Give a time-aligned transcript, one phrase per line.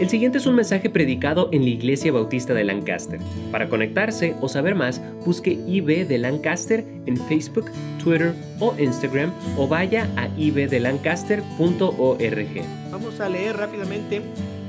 [0.00, 3.20] El siguiente es un mensaje predicado en la Iglesia Bautista de Lancaster.
[3.52, 7.70] Para conectarse o saber más, busque IB de Lancaster en Facebook,
[8.02, 12.90] Twitter o Instagram o vaya a ibdelancaster.org.
[12.90, 14.20] Vamos a leer rápidamente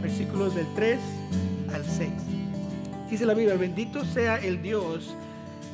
[0.04, 1.00] versículos del 3
[1.74, 2.10] al 6.
[3.10, 5.16] Dice la Biblia, bendito sea el Dios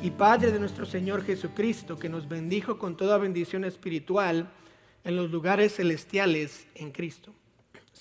[0.02, 4.50] y Padre de nuestro Señor Jesucristo, que nos bendijo con toda bendición espiritual
[5.04, 7.34] en los lugares celestiales en Cristo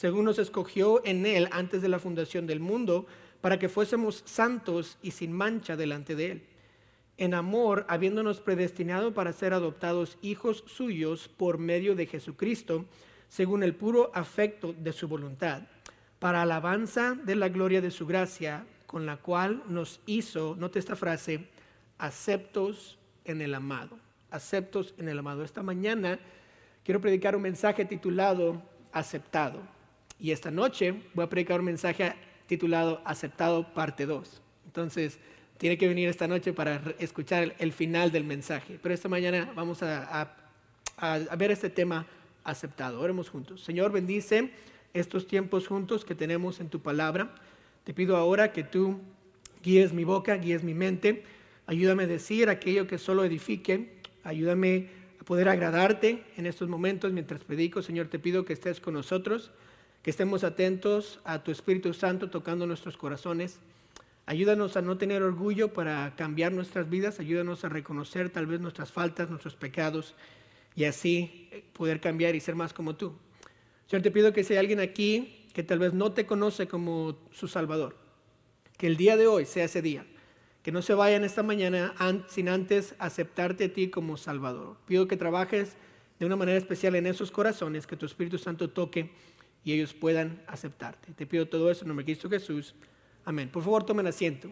[0.00, 3.06] según nos escogió en Él antes de la fundación del mundo,
[3.42, 6.46] para que fuésemos santos y sin mancha delante de Él.
[7.18, 12.86] En amor, habiéndonos predestinado para ser adoptados hijos suyos por medio de Jesucristo,
[13.28, 15.64] según el puro afecto de su voluntad,
[16.18, 20.96] para alabanza de la gloria de su gracia, con la cual nos hizo, note esta
[20.96, 21.46] frase,
[21.98, 23.98] aceptos en el amado.
[24.30, 25.44] Aceptos en el amado.
[25.44, 26.18] Esta mañana
[26.84, 28.62] quiero predicar un mensaje titulado
[28.92, 29.79] Aceptado.
[30.20, 32.12] Y esta noche voy a predicar un mensaje
[32.46, 34.42] titulado Aceptado parte 2.
[34.66, 35.18] Entonces,
[35.56, 38.78] tiene que venir esta noche para escuchar el final del mensaje.
[38.82, 40.36] Pero esta mañana vamos a,
[41.38, 42.06] ver este tema
[42.44, 43.00] aceptado.
[43.00, 43.62] Oremos juntos.
[43.62, 44.50] Señor, bendice
[44.92, 47.34] estos tiempos juntos que tenemos en tu palabra.
[47.84, 49.00] Te pido ahora que tú
[49.62, 51.24] guíes mi boca, guíes mi mente.
[51.66, 54.00] Ayúdame a decir aquello que solo edifique.
[54.22, 57.80] Ayúdame a poder agradarte en estos momentos mientras predico.
[57.80, 59.50] Señor, te pido que estés con nosotros
[60.02, 63.58] que estemos atentos a tu Espíritu Santo tocando nuestros corazones.
[64.26, 68.92] Ayúdanos a no tener orgullo para cambiar nuestras vidas, ayúdanos a reconocer tal vez nuestras
[68.92, 70.14] faltas, nuestros pecados
[70.76, 73.12] y así eh, poder cambiar y ser más como tú.
[73.86, 77.18] Señor, te pido que si hay alguien aquí que tal vez no te conoce como
[77.32, 77.96] su Salvador,
[78.78, 80.06] que el día de hoy sea ese día,
[80.62, 81.94] que no se vayan esta mañana
[82.28, 84.76] sin antes aceptarte a ti como Salvador.
[84.86, 85.76] Pido que trabajes
[86.20, 89.10] de una manera especial en esos corazones, que tu Espíritu Santo toque
[89.64, 91.12] y ellos puedan aceptarte.
[91.12, 92.74] Te pido todo eso en nombre de Cristo Jesús.
[93.24, 93.48] Amén.
[93.48, 94.50] Por favor, tomen asiento.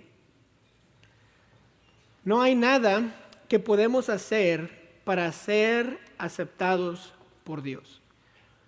[2.25, 3.15] No hay nada
[3.49, 7.15] que podemos hacer para ser aceptados
[7.45, 8.03] por Dios.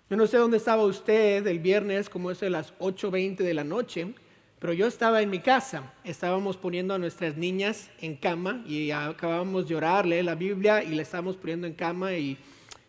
[0.09, 3.63] Yo no sé dónde estaba usted el viernes, como es de las 8.20 de la
[3.63, 4.13] noche,
[4.59, 5.93] pero yo estaba en mi casa.
[6.03, 11.03] Estábamos poniendo a nuestras niñas en cama y acabábamos de orarle la Biblia y le
[11.03, 12.37] estábamos poniendo en cama y,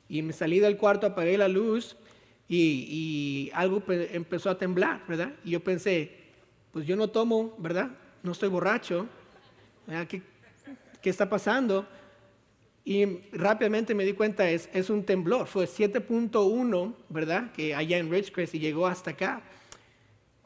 [0.08, 1.96] y me salí del cuarto, apagué la luz
[2.48, 5.32] y, algo empezó a temblar, ¿verdad?
[5.44, 6.10] Y yo pensé,
[6.70, 7.90] pues yo no tomo, ¿verdad?
[8.22, 9.06] No estoy borracho,
[10.08, 10.22] ¿Qué,
[11.00, 11.86] ¿Qué, está pasando?
[12.84, 17.52] Y rápidamente me di cuenta, es, es un temblor, fue 7.1, ¿verdad?
[17.52, 19.42] Que allá en Ridgecrest y llegó hasta acá.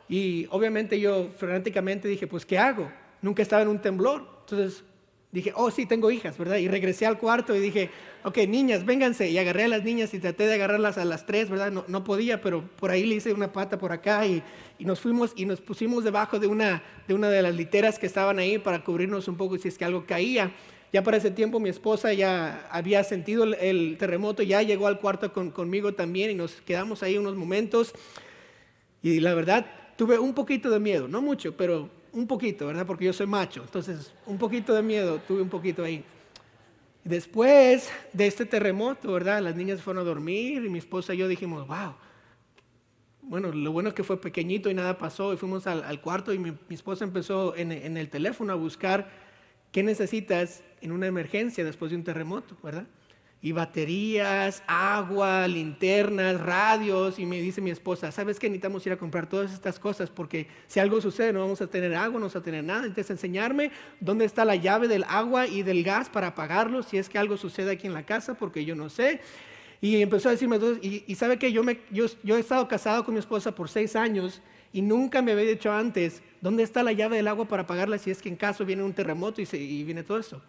[0.09, 2.91] Y obviamente yo frenéticamente dije, pues ¿qué hago?
[3.23, 4.37] Nunca estaba en un temblor.
[4.41, 4.85] Entonces
[5.33, 6.57] dije, oh sí, tengo hijas, ¿verdad?
[6.57, 7.91] Y regresé al cuarto y dije,
[8.25, 9.29] ok, niñas, vénganse.
[9.29, 11.71] Y agarré a las niñas y traté de agarrarlas a las tres, ¿verdad?
[11.71, 14.43] No, no podía, pero por ahí le hice una pata por acá y,
[14.79, 18.07] y, nos fuimos y nos pusimos debajo de una, de una de las literas que
[18.07, 20.53] estaban ahí para cubrirnos un poco si es que algo caía.
[20.93, 25.33] Ya para ese tiempo mi esposa ya había sentido el, terremoto, ya llegó al cuarto
[25.33, 27.93] con, conmigo también y nos quedamos ahí unos momentos.
[29.03, 29.67] Y la verdad,
[29.97, 32.87] tuve un poquito de miedo, no mucho, pero un poquito, ¿verdad?
[32.87, 36.03] Porque yo soy macho, entonces un poquito de miedo, tuve un poquito ahí.
[37.05, 39.43] Después de este terremoto, ¿verdad?
[39.43, 41.95] Las niñas fueron a dormir y mi esposa y yo dijimos, wow.
[43.21, 46.39] Bueno, lo bueno es que fue pequeñito y nada pasó y fuimos al, cuarto y
[46.39, 49.11] mi, esposa empezó en, en el teléfono a buscar
[49.71, 52.87] qué necesitas en una emergencia después de un terremoto, ¿verdad?
[53.43, 57.19] Y baterías, agua, linternas, radios.
[57.19, 58.49] Y me dice mi esposa, ¿sabes qué?
[58.49, 61.95] Necesitamos ir a comprar todas estas cosas porque si algo sucede no vamos a tener
[61.95, 62.87] agua, no vamos a tener nada.
[62.87, 63.71] Entonces enseñarme
[64.01, 67.37] dónde está la llave del agua y del gas para apagarlo si es que algo
[67.37, 69.21] sucede aquí en la casa porque yo no sé.
[69.81, 73.05] Y empezó a decirme, y, y sabe que yo, me, yo, yo he estado casado
[73.05, 74.41] con mi esposa por seis años
[74.73, 78.11] y nunca me había dicho antes, ¿dónde está la llave del agua para apagarla si
[78.11, 80.43] es que en caso viene un terremoto y, se, y viene todo eso?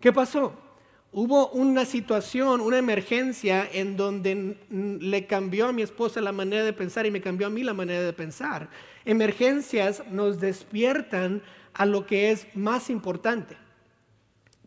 [0.00, 0.67] ¿Qué pasó?
[1.12, 6.72] Hubo una situación, una emergencia en donde le cambió a mi esposa la manera de
[6.72, 8.68] pensar y me cambió a mí la manera de pensar.
[9.04, 11.42] Emergencias nos despiertan
[11.72, 13.56] a lo que es más importante.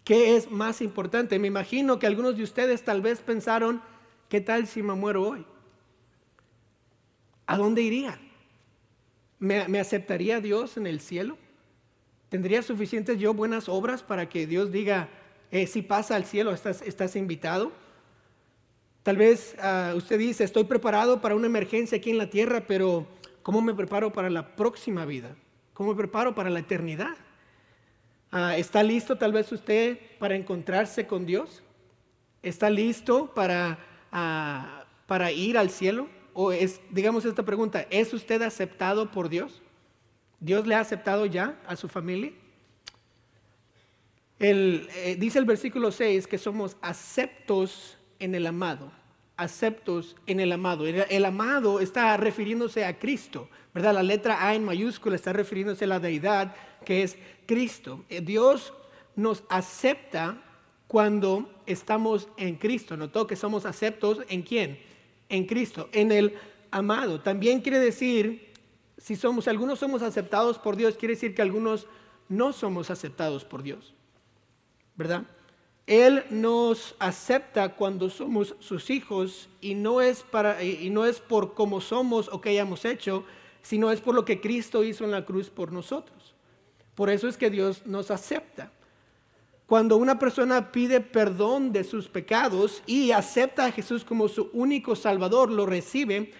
[0.04, 1.38] ¿Qué es más importante?
[1.38, 3.81] Me imagino que algunos de ustedes tal vez pensaron,
[4.30, 5.45] ¿qué tal si me muero hoy?
[7.45, 8.19] ¿A dónde iría?
[9.38, 11.38] ¿Me, aceptaría Dios en el cielo?
[12.30, 15.10] ¿Tendría suficientes yo buenas obras para que Dios diga,
[15.51, 17.71] eh, si pasa al cielo, estás, invitado.
[19.03, 23.06] Tal vez ah, usted dice, estoy preparado para una emergencia aquí en la tierra, pero
[23.44, 25.36] ¿cómo me preparo para la próxima vida?
[25.74, 27.15] ¿Cómo me preparo para la eternidad?
[28.31, 31.62] Ah, ¿Está listo tal vez usted para encontrarse con Dios?
[32.42, 33.80] ¿Está listo para,
[34.12, 36.07] ah, para ir al cielo?
[36.33, 39.62] o es, digamos esta pregunta, ¿es usted aceptado por Dios?
[40.39, 42.31] ¿Dios le ha aceptado ya a su familia?
[44.44, 48.92] Eh, dice el versículo 6 que somos aceptos en el amado,
[49.38, 50.88] aceptos en el amado.
[50.88, 53.94] El, amado está refiriéndose a Cristo, ¿verdad?
[53.94, 58.04] La letra A en mayúscula está refiriéndose a la deidad que es Cristo.
[58.10, 58.74] Eh, Dios
[59.16, 60.42] nos acepta
[60.88, 62.98] cuando estamos en Cristo.
[62.98, 64.80] Notó que somos aceptos en quién?
[65.30, 66.34] En Cristo, en el
[66.72, 67.22] amado.
[67.22, 68.52] También quiere decir,
[68.98, 71.86] si somos, algunos somos aceptados por Dios, quiere decir que algunos
[72.28, 73.94] no somos aceptados por Dios.
[74.96, 75.24] ¿Verdad?
[75.88, 81.54] Él nos acepta cuando somos sus hijos y no es, para, y no es por
[81.54, 83.26] cómo somos o qué hayamos hecho,
[83.62, 86.34] sino es por lo que Cristo hizo en la cruz por nosotros.
[86.96, 88.72] Por eso es que Dios nos acepta.
[89.66, 94.96] Cuando una persona pide perdón de sus pecados y acepta a Jesús como su único
[94.96, 96.34] Salvador, lo recibe,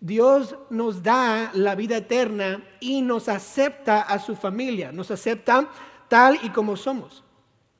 [0.00, 5.70] Dios nos da la vida eterna y nos acepta a su familia, nos acepta
[6.08, 7.24] tal y como somos.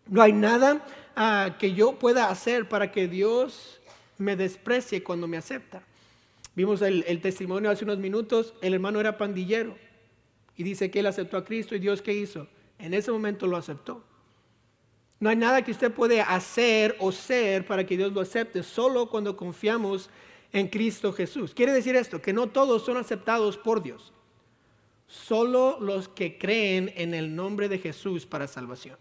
[0.06, 0.84] No hay nada
[1.16, 3.80] ah, que yo pueda hacer para que Dios
[4.18, 5.82] me desprecie cuando me acepta.
[6.54, 9.76] Vimos el, el, testimonio hace unos minutos, el hermano era pandillero
[10.56, 12.46] y dice que él aceptó a Cristo y Dios qué hizo.
[12.78, 14.04] En ese momento lo aceptó.
[15.20, 19.08] No hay nada que usted puede hacer o ser para que Dios lo acepte, solo
[19.08, 20.10] cuando confiamos
[20.52, 21.54] en Cristo Jesús.
[21.54, 24.12] Quiere decir esto, que no todos son aceptados por Dios,
[25.06, 28.96] solo los que creen en el nombre de Jesús para salvación.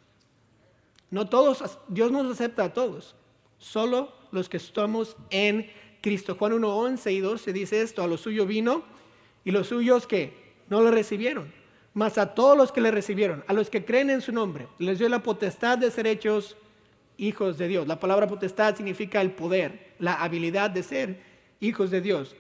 [1.14, 3.16] No todos, Dios nos acepta a todos,
[3.58, 5.70] solo los que estamos en
[6.02, 6.36] Cristo.
[6.36, 8.84] Juan 1, 11 y 12 dice esto, a lo suyo vino
[9.46, 11.64] y los suyos que no lo recibieron
[11.94, 14.98] mas a todos los que le recibieron, a los que creen en su nombre, les
[15.00, 16.58] dio la potestad de ser hechos
[17.18, 17.88] hijos de Dios.
[17.88, 21.22] La palabra potestad significa el poder, la habilidad de ser
[21.60, 22.36] hijos de Dios.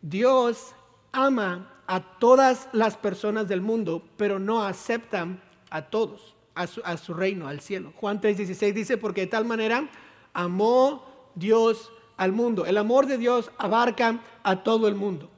[0.00, 0.74] Dios
[1.12, 7.46] ama a todas las personas del mundo, pero no aceptan a todos, a su, reino,
[7.46, 7.92] al cielo.
[7.96, 9.88] Juan 3:16 dice, porque de tal manera
[10.32, 12.64] amó Dios al mundo.
[12.66, 15.30] El amor de Dios abarca a todo el mundo.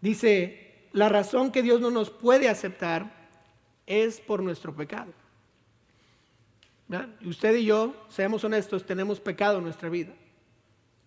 [0.00, 3.12] Dice la razón que Dios no nos puede aceptar
[3.86, 5.12] es por nuestro pecado.
[7.24, 10.12] Usted y yo, seamos honestos, tenemos pecado en nuestra vida.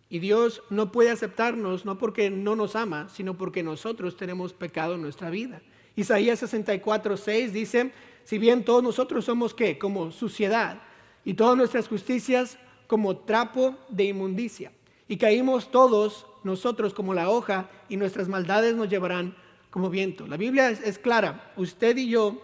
[0.09, 4.95] Y Dios no puede aceptarnos no porque no nos ama, sino porque nosotros tenemos pecado
[4.95, 5.61] en nuestra vida.
[5.95, 7.91] Isaías 64, 6 dice,
[8.25, 10.81] si bien todos nosotros somos qué, como suciedad,
[11.23, 12.57] y todas nuestras justicias
[12.87, 14.71] como trapo de inmundicia,
[15.07, 19.35] y caímos todos nosotros como la hoja, y nuestras maldades nos llevarán
[19.69, 20.25] como viento.
[20.25, 22.41] La Biblia es, clara, usted y yo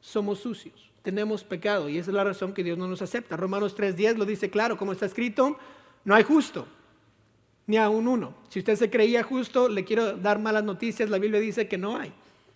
[0.00, 3.36] somos sucios, tenemos pecado y esa es la razón que Dios no nos acepta.
[3.36, 5.56] Romanos 3.10 lo dice claro, como está escrito,
[6.04, 6.66] no hay justo,
[7.66, 8.34] ni aún uno.
[8.48, 11.96] Si usted se creía justo, le quiero dar malas noticias, la Biblia dice que no
[11.96, 12.12] hay,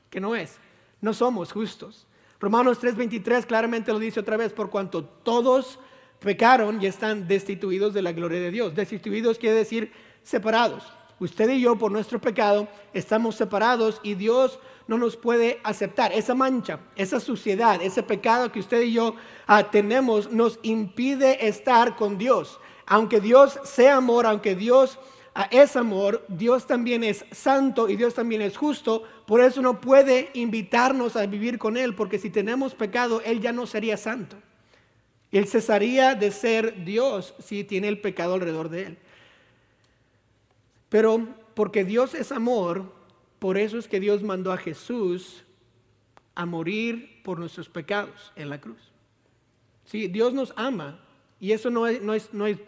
[0.08, 0.58] que no es,
[1.00, 2.06] no somos justos.
[2.40, 5.78] Romanos 3.23 claramente lo dice otra vez, por cuanto todos
[6.18, 8.74] pecaron y están destituidos de la gloria de Dios.
[8.74, 9.92] Destituidos quiere decir
[10.22, 10.84] separados
[11.20, 14.58] usted y yo por nuestro pecado estamos separados y Dios
[14.88, 16.12] no nos puede aceptar.
[16.12, 19.14] Esa mancha, esa suciedad, ese pecado que usted y yo
[19.46, 22.58] ah, tenemos nos impide estar con Dios.
[22.86, 24.98] Aunque Dios sea amor, aunque Dios
[25.44, 29.04] es amor, Dios también es santo y Dios también es justo.
[29.26, 33.52] Por eso no puede invitarnos a vivir con Él, porque si tenemos pecado, Él ya
[33.52, 34.36] no sería santo.
[35.30, 38.98] Él cesaría de ser Dios si tiene el pecado alrededor de Él.
[40.88, 42.92] Pero porque Dios es amor,
[43.38, 45.44] por eso es que Dios mandó a Jesús
[46.34, 48.80] a morir por nuestros pecados en la cruz.
[49.84, 51.00] Sí, Dios nos ama
[51.38, 52.14] y eso no, no,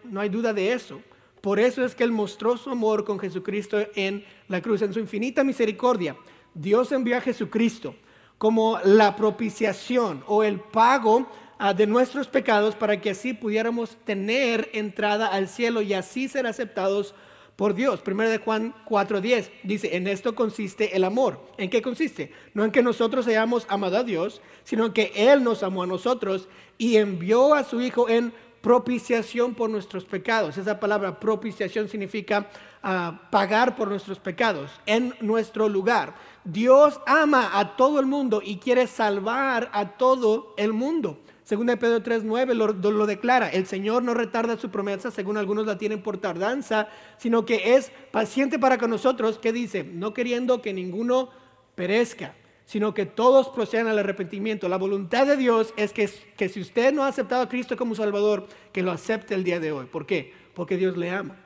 [0.05, 1.03] no hay duda de eso.
[1.43, 5.01] Por eso es que Él mostró su amor con Jesucristo en la cruz, en su
[5.01, 6.17] infinita misericordia.
[6.55, 7.97] Dios envió a Jesucristo
[8.39, 14.71] como la propiciación o el pago ah, de nuestros pecados para que así pudiéramos tener
[14.73, 17.13] entrada al cielo y así ser aceptados
[17.57, 18.01] por Dios.
[18.03, 21.41] Primero de Juan 4:10 dice, en esto consiste el amor.
[21.59, 22.33] ¿En qué consiste?
[22.55, 25.89] No en que nosotros hayamos amado a Dios, sino en que Él nos amó a
[25.89, 28.33] nosotros y envió a su Hijo en
[28.63, 30.57] propiciación por nuestros pecados.
[30.57, 32.49] Esa palabra propiciación significa
[32.83, 36.15] ah, pagar por nuestros pecados en nuestro lugar.
[36.45, 41.19] Dios ama a todo el mundo y quiere salvar a todo el mundo.
[41.45, 45.67] Según de Pedro 3.9 lo, lo declara, el Señor no retarda su promesa, según algunos
[45.67, 46.89] la tienen por tardanza,
[47.19, 51.31] sino que es paciente para con nosotros, que dice, no queriendo que ninguno
[51.75, 52.35] perezca,
[52.73, 54.67] sino que todos procedan al arrepentimiento.
[54.67, 56.09] La voluntad de Dios es que,
[56.49, 59.73] si usted no ha aceptado a Cristo como Salvador, que lo acepte el día de
[59.73, 59.85] hoy.
[59.85, 60.33] ¿Por qué?
[60.55, 61.37] Porque Dios le ama.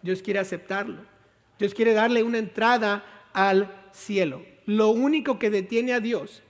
[0.00, 1.02] Dios quiere aceptarlo.
[1.58, 4.40] Dios quiere darle una entrada al cielo.
[4.64, 6.42] Lo único que detiene a Dios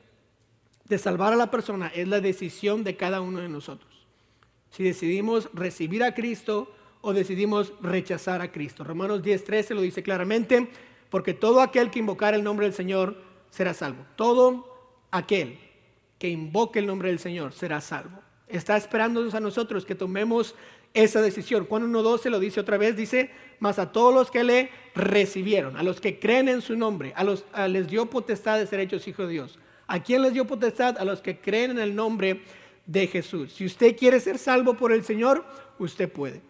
[0.85, 4.07] de salvar a la persona es la decisión de cada uno de nosotros.
[4.71, 8.85] Si decidimos recibir a Cristo o decidimos rechazar a Cristo.
[8.85, 10.69] Romanos 10:13 lo dice claramente,
[11.11, 14.05] porque todo aquel que invocar el nombre del Señor será salvo.
[14.17, 15.59] Todo aquel
[16.19, 18.21] que invoque el nombre del Señor será salvo.
[18.49, 20.55] Está esperándonos a nosotros que tomemos
[20.95, 21.67] esa decisión.
[21.67, 25.83] Juan 1.12 lo dice otra vez, dice, mas a todos los que le recibieron, a
[25.83, 29.26] los que creen en su nombre, a los les dio potestad de ser hechos hijos
[29.26, 29.59] de Dios.
[29.87, 30.99] ¿A quién les dio potestad?
[30.99, 32.43] A los que creen en el nombre
[32.87, 33.52] de Jesús.
[33.52, 35.45] Si usted quiere ser salvo por el Señor,
[35.78, 36.43] usted puede.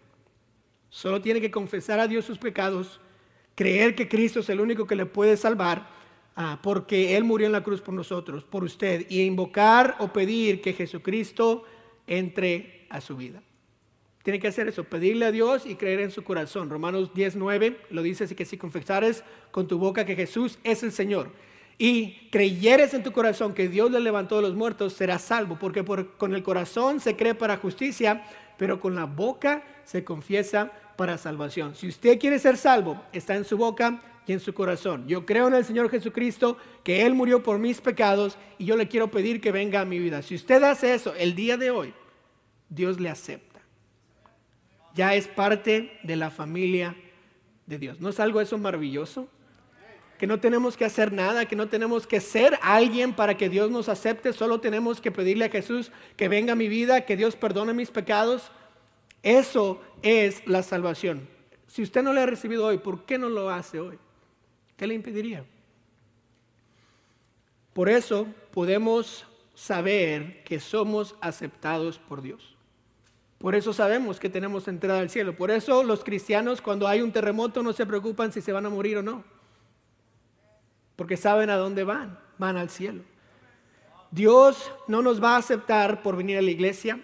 [0.90, 3.00] Solo tiene que confesar a Dios sus pecados,
[3.54, 5.88] creer que Cristo es el único que le puede salvar,
[6.38, 10.62] ah, porque Él murió en la cruz por nosotros, por usted, y invocar o pedir
[10.62, 11.64] que Jesucristo
[12.06, 13.42] entre a su vida.
[14.22, 16.70] Tiene que hacer eso, pedirle a Dios y creer en su corazón.
[16.70, 20.92] Romanos 19 lo dice así que si confesares con tu boca que Jesús es el
[20.92, 21.30] Señor
[21.78, 25.84] y creyeres en tu corazón que Dios le levantó de los muertos, serás salvo, porque
[25.84, 28.24] con el corazón se cree para justicia,
[28.58, 31.76] pero con la boca se confiesa para salvación.
[31.76, 35.08] Si usted quiere ser salvo, está en su boca y en su corazón.
[35.08, 38.86] Yo creo en el Señor Jesucristo, que Él murió por mis pecados y yo le
[38.86, 40.20] quiero pedir que venga a mi vida.
[40.20, 41.94] Si usted hace eso el día de hoy,
[42.68, 43.60] Dios le acepta.
[44.94, 46.94] Ya es parte de la familia
[47.64, 48.00] de Dios.
[48.00, 49.28] ¿No es algo eso maravilloso?
[50.18, 53.70] que no tenemos que hacer nada, que no tenemos que ser alguien para que Dios
[53.70, 57.36] nos acepte, solo tenemos que pedirle a Jesús que venga a mi vida, que Dios
[57.36, 58.50] perdone mis pecados.
[59.22, 61.28] Eso es la salvación.
[61.68, 63.96] Si usted no lo ha recibido hoy, ¿por qué no lo hace hoy?
[64.78, 65.44] ¿Qué le impediría?
[67.74, 72.56] Por eso podemos saber que somos aceptados por Dios.
[73.36, 75.36] Por eso sabemos que tenemos entrada al cielo.
[75.36, 78.70] Por eso los cristianos cuando hay un terremoto no se preocupan si se van a
[78.70, 79.22] morir o no
[80.98, 83.04] porque saben a dónde van, van al cielo.
[84.10, 87.00] Dios no nos va a aceptar por venir a la iglesia,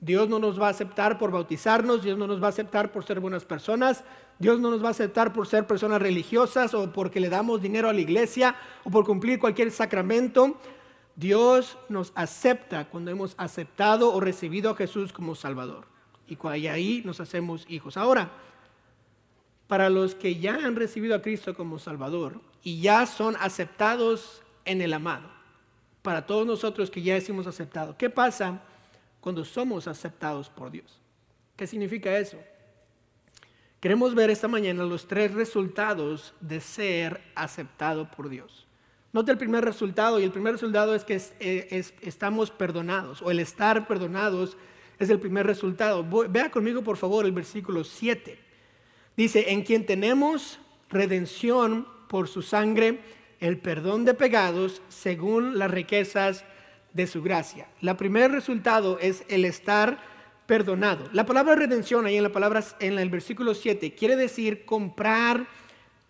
[0.00, 3.06] Dios no nos va a aceptar por bautizarnos, Dios no nos va a aceptar por
[3.06, 4.04] ser buenas personas,
[4.42, 7.88] Dios no nos va a aceptar por ser personas religiosas o porque le damos dinero
[7.88, 10.58] a la iglesia o por cumplir cualquier sacramento.
[11.14, 15.86] Dios nos acepta cuando hemos aceptado o recibido a Jesús como Salvador.
[16.26, 17.96] Y ahí nos hacemos hijos.
[17.96, 18.32] Ahora,
[19.68, 24.82] para los que ya han recibido a Cristo como Salvador y ya son aceptados en
[24.82, 25.28] el amado,
[26.02, 28.60] para todos nosotros que ya hemos aceptado, ¿qué pasa
[29.20, 31.00] cuando somos aceptados por Dios?
[31.54, 32.38] ¿Qué significa eso?
[33.82, 38.64] Queremos ver esta mañana los tres resultados de ser aceptado por Dios.
[39.12, 43.40] Note el primer resultado y el primer resultado es que eh, estamos perdonados o el
[43.40, 44.56] estar perdonados
[45.00, 46.06] es el primer resultado.
[46.28, 48.38] vea conmigo por favor el versículo 7.
[49.16, 53.00] Dice, en quien tenemos redención por su sangre,
[53.40, 56.44] el perdón de pecados según las riquezas
[56.92, 57.66] de su gracia.
[57.80, 60.11] El primer resultado es el estar
[60.52, 61.08] perdonado.
[61.14, 65.46] La palabra redención ahí en la palabra en el versículo 7 quiere decir comprar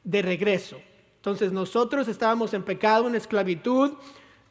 [0.03, 0.81] de regreso.
[1.19, 3.93] Entonces nosotros estábamos en pecado, en esclavitud.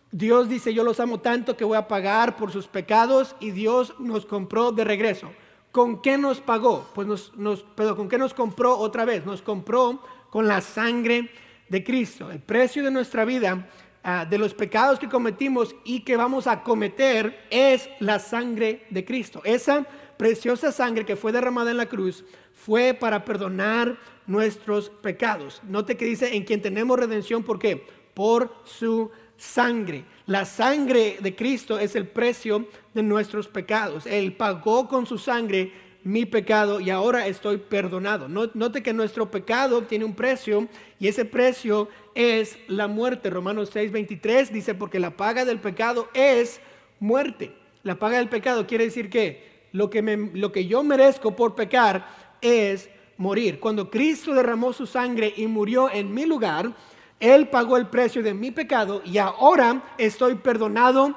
[0.09, 3.93] Dios dice, yo los amo tanto que voy a pagar por sus pecados y Dios
[3.99, 5.29] nos compró de regreso.
[5.73, 6.89] ¿Con qué nos pagó?
[6.95, 9.25] Pues nos, nos, pero ¿con qué nos compró otra vez?
[9.25, 11.31] Nos compró con la sangre
[11.67, 12.31] de Cristo.
[12.31, 13.67] El precio de nuestra vida,
[14.03, 19.05] ah, de los pecados que cometimos y que vamos a cometer, es la sangre de
[19.05, 19.41] Cristo.
[19.43, 19.85] Esa
[20.17, 25.61] preciosa sangre que fue derramada en la cruz fue para perdonar nuestros pecados.
[25.67, 27.85] Note que dice en quien tenemos redención, ¿por qué?
[28.13, 30.05] Por su sangre.
[30.27, 34.05] La sangre de Cristo es el precio de nuestros pecados.
[34.05, 38.27] Él pagó con su sangre mi pecado y ahora estoy perdonado.
[38.27, 40.67] Note que nuestro pecado tiene un precio
[40.99, 43.29] y ese precio es la muerte.
[43.29, 46.59] Romanos 6:23 dice, porque la paga del pecado es
[46.99, 47.53] muerte.
[47.83, 50.01] La paga del pecado quiere decir que lo que,
[50.33, 52.07] lo que yo merezco por pecar
[52.41, 53.59] es morir.
[53.59, 56.73] Cuando Cristo derramó su sangre y murió en mi lugar,
[57.19, 61.15] él pagó el precio de mi pecado y ahora estoy perdonado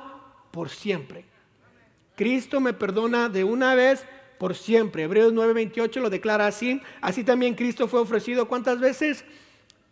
[0.51, 1.25] por siempre.
[2.15, 4.07] Cristo me perdona de una vez
[4.39, 5.05] por siempre.
[5.05, 6.81] Hebreos 9:28 lo declara así.
[7.01, 9.25] Así también Cristo fue ofrecido cuántas veces?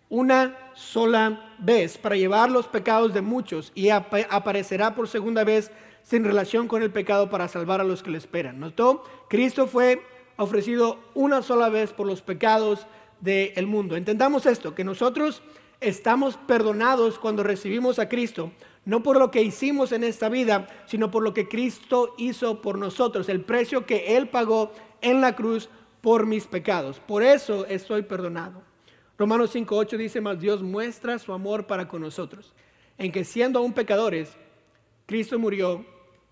[0.09, 5.71] Una sola vez para llevar los pecados de muchos y aparecerá por segunda vez
[6.03, 8.61] sin relación con el pecado para salvar a los que le esperan.
[8.61, 9.05] ¿Notó?
[9.29, 10.03] Cristo fue
[10.37, 12.87] ofrecido una sola vez por los pecados
[13.21, 13.97] del mundo.
[13.97, 15.43] Entendamos esto, que nosotros
[15.81, 18.53] estamos perdonados cuando recibimos a Cristo,
[18.85, 22.79] no por lo que hicimos en esta vida, sino por lo que Cristo hizo por
[22.79, 25.69] nosotros, el precio que Él pagó en la cruz
[26.01, 27.01] por mis pecados.
[27.01, 28.63] Por eso estoy perdonado.
[29.19, 32.53] Romanos 5.8 dice, más Dios muestra su amor para con nosotros,
[32.99, 34.37] en que siendo aún pecadores,
[35.07, 35.85] Cristo murió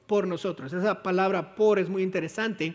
[0.06, 0.72] por nosotros.
[0.72, 2.74] Esa palabra por es muy interesante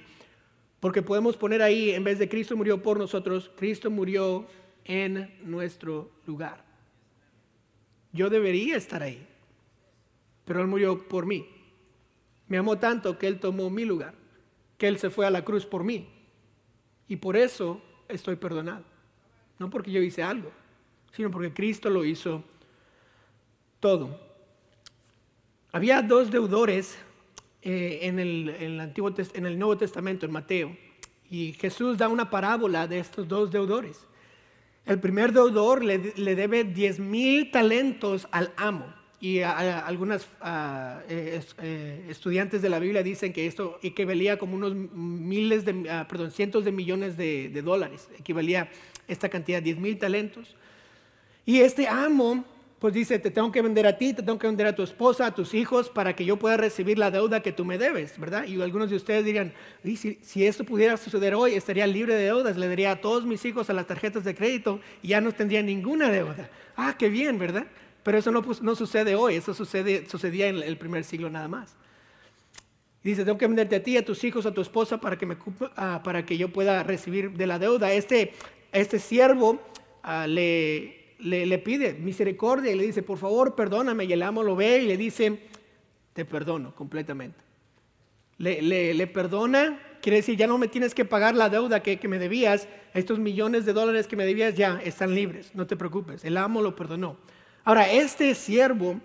[0.79, 4.46] porque podemos poner ahí, en vez de Cristo murió por nosotros, Cristo murió
[4.84, 6.63] en nuestro lugar.
[8.13, 9.27] Yo debería estar ahí,
[10.46, 11.48] pero Él murió por mí.
[12.48, 14.14] Me amó tanto que Él tomó mi lugar,
[14.78, 16.08] que Él se fue a la cruz por mí.
[17.08, 18.84] Y por eso estoy perdonado.
[19.60, 20.52] No porque yo hice algo,
[21.12, 22.44] sino porque Cristo lo hizo
[23.80, 24.20] todo.
[25.72, 26.98] Había dos deudores
[27.62, 30.78] eh, en, el, Antiguo, en el Nuevo Testamento, en Mateo,
[31.30, 34.06] y Jesús da una parábola de estos dos deudores.
[34.86, 38.86] El primer deudor le, debe 10 mil talentos al amo.
[39.22, 40.27] Y algunos
[41.07, 46.05] eh, eh, estudiantes de la Biblia dicen que esto equivalía como unos miles de, ah,
[46.07, 48.10] perdón, cientos de millones de, de dólares.
[48.19, 48.69] Equivalía
[49.07, 50.55] esta cantidad, 10 mil talentos.
[51.45, 52.45] Y este amo
[52.79, 55.25] pues dice, te tengo que vender a ti, te tengo que vender a tu esposa,
[55.27, 58.45] a tus hijos, para que yo pueda recibir la deuda que tú me debes, ¿verdad?
[58.45, 59.53] Y algunos de ustedes dirían,
[59.84, 63.43] si, si esto pudiera suceder hoy, estaría libre de deudas, le daría a todos mis
[63.45, 66.50] hijos a las tarjetas de crédito y ya no tendría ninguna deuda.
[66.75, 67.65] Ah, qué bien, ¿verdad?
[68.06, 71.76] Pero eso no, sucede hoy, eso sucede, sucedía en el primer siglo nada más.
[73.04, 75.36] dice, tengo que venderte a ti, a tus hijos, a tu esposa, para que, me,
[75.76, 77.92] ah, para que yo pueda recibir de la deuda.
[77.92, 78.32] Este,
[78.72, 79.60] este siervo
[80.04, 84.06] ah, le le, pide misericordia y le dice, por favor, perdóname.
[84.06, 85.40] Y el amo lo ve y le dice,
[86.14, 87.40] te perdono completamente.
[88.38, 92.68] Le, perdona, quiere decir, ya no me tienes que pagar la deuda que, me debías,
[92.94, 96.62] estos millones de dólares que me debías ya están libres, no te preocupes, el amo
[96.62, 97.18] lo perdonó.
[97.65, 99.01] Ahora, este siervo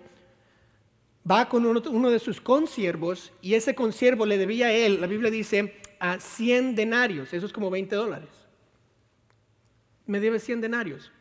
[1.29, 5.31] va con uno, de sus consiervos y ese consiervo le debía a él, la Biblia
[5.31, 8.29] dice, a 100 denarios, eso es como 20 dólares.
[10.05, 11.11] Me debe 100 denarios.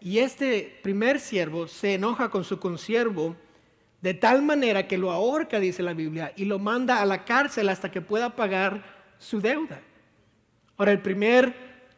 [0.00, 3.36] Y este primer siervo se enoja con su consiervo
[4.00, 7.68] de tal manera que lo ahorca, dice la Biblia, y lo manda a la cárcel
[7.68, 8.82] hasta que pueda pagar
[9.18, 9.80] su deuda.
[10.78, 11.54] Ahora, el primer,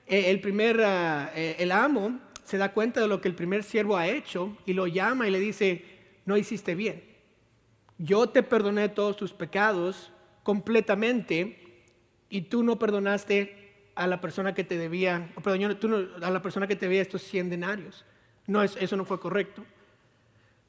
[0.08, 3.64] eh, el primer, ah, eh, el amo se da cuenta de lo que el primer
[3.64, 5.84] siervo ha hecho y lo llama y le dice,
[6.26, 7.02] no hiciste bien.
[7.98, 11.84] Yo te perdoné todos tus pecados completamente
[12.28, 16.66] y tú no perdonaste a la persona que te debía, perdón, tú a la persona
[16.66, 18.04] que te debía estos 100 denarios.
[18.46, 19.64] No, eso no fue correcto.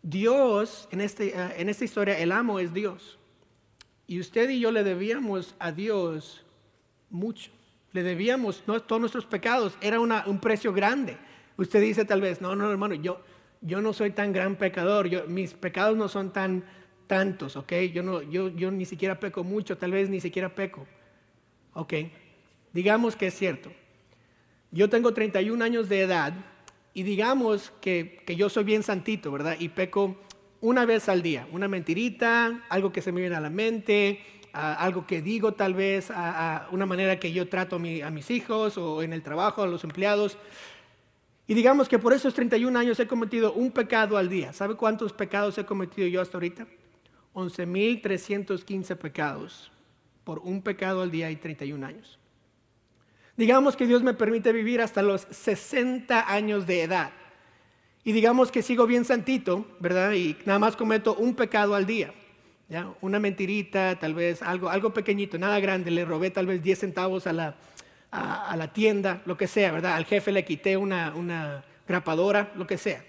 [0.01, 3.17] Dios, en, este, eh, en esta historia, el amo es Dios.
[4.07, 6.45] Y usted y yo le debíamos a Dios
[7.09, 7.51] mucho.
[7.91, 9.77] Le debíamos todos nuestros pecados.
[9.81, 11.17] Era un precio grande.
[11.57, 13.21] Usted dice tal vez, no, no, hermano, yo,
[13.61, 15.07] yo no soy tan gran pecador.
[15.07, 16.63] Yo, mis pecados no son tan
[17.07, 17.73] tantos, ¿ok?
[17.93, 20.85] Yo, no, yo, yo ni siquiera peco mucho, tal vez ni siquiera peco.
[21.73, 21.93] ¿Ok?
[22.73, 23.71] Digamos que es cierto.
[24.71, 26.33] Yo tengo 31 años de edad
[26.93, 29.55] y digamos que, yo soy bien santito, ¿verdad?
[29.59, 30.17] Y peco
[30.61, 34.19] una vez al día, una mentirita, algo que se me viene a la mente,
[34.51, 36.09] algo que digo tal vez,
[36.71, 40.37] una manera que yo trato a, mis hijos o en el trabajo, a los empleados.
[41.47, 44.51] Y digamos que por esos 31 años he cometido un pecado al día.
[44.53, 46.65] ¿Sabe cuántos pecados he cometido yo hasta ahorita?
[47.33, 49.71] 11.315 pecados
[50.23, 52.17] por un pecado al día y 31 años.
[53.37, 57.11] Digamos que Dios me permite vivir hasta los 60 años de edad.
[58.03, 60.13] Y digamos que sigo bien santito, ¿verdad?
[60.13, 62.13] Y nada más cometo un pecado al día.
[63.01, 65.91] Una mentirita, tal vez algo, algo pequeñito, nada grande.
[65.91, 67.55] Le robé tal vez 10 centavos a la,
[68.15, 69.95] a, la tienda, lo que sea, ¿verdad?
[69.95, 73.03] Al jefe le quité una, una grapadora, lo que sea.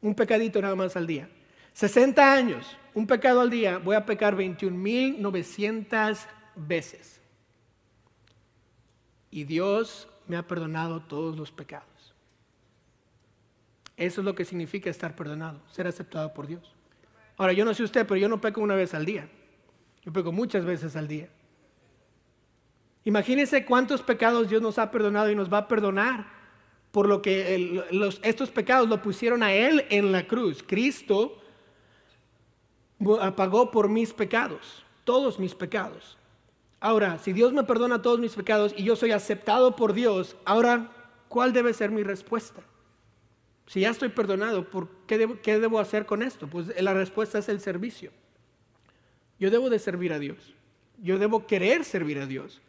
[0.00, 1.28] Un pecadito nada más al día.
[1.74, 6.18] 60 años, un pecado al día, voy a pecar 21.900
[6.56, 7.22] veces
[9.32, 12.14] y Dios me ha perdonado todos los pecados.
[13.96, 16.72] Eso es lo que significa estar perdonado, ser aceptado por Dios.
[17.38, 19.28] Ahora, yo no sé usted, pero yo no peco una vez al día.
[20.04, 21.28] Yo peco muchas veces al día.
[23.04, 26.26] Imagínense cuántos pecados Dios nos ha perdonado y nos va a perdonar
[26.92, 27.82] por lo que
[28.22, 30.62] estos pecados lo pusieron a Él en la cruz.
[30.66, 31.38] Cristo
[33.34, 36.18] pagó por mis pecados, todos mis pecados.
[36.80, 40.90] Ahora, si Dios me perdona todos mis pecados y yo soy aceptado por Dios, ahora,
[41.28, 42.60] ¿cuál debe ser mi respuesta?
[43.66, 45.16] Si ya estoy perdonado, ¿por qué,
[45.58, 46.46] debo, hacer con esto?
[46.48, 48.10] Pues la respuesta es el servicio.
[49.38, 50.54] Yo debo de servir a Dios.
[50.98, 52.60] Yo debo querer servir a Dios.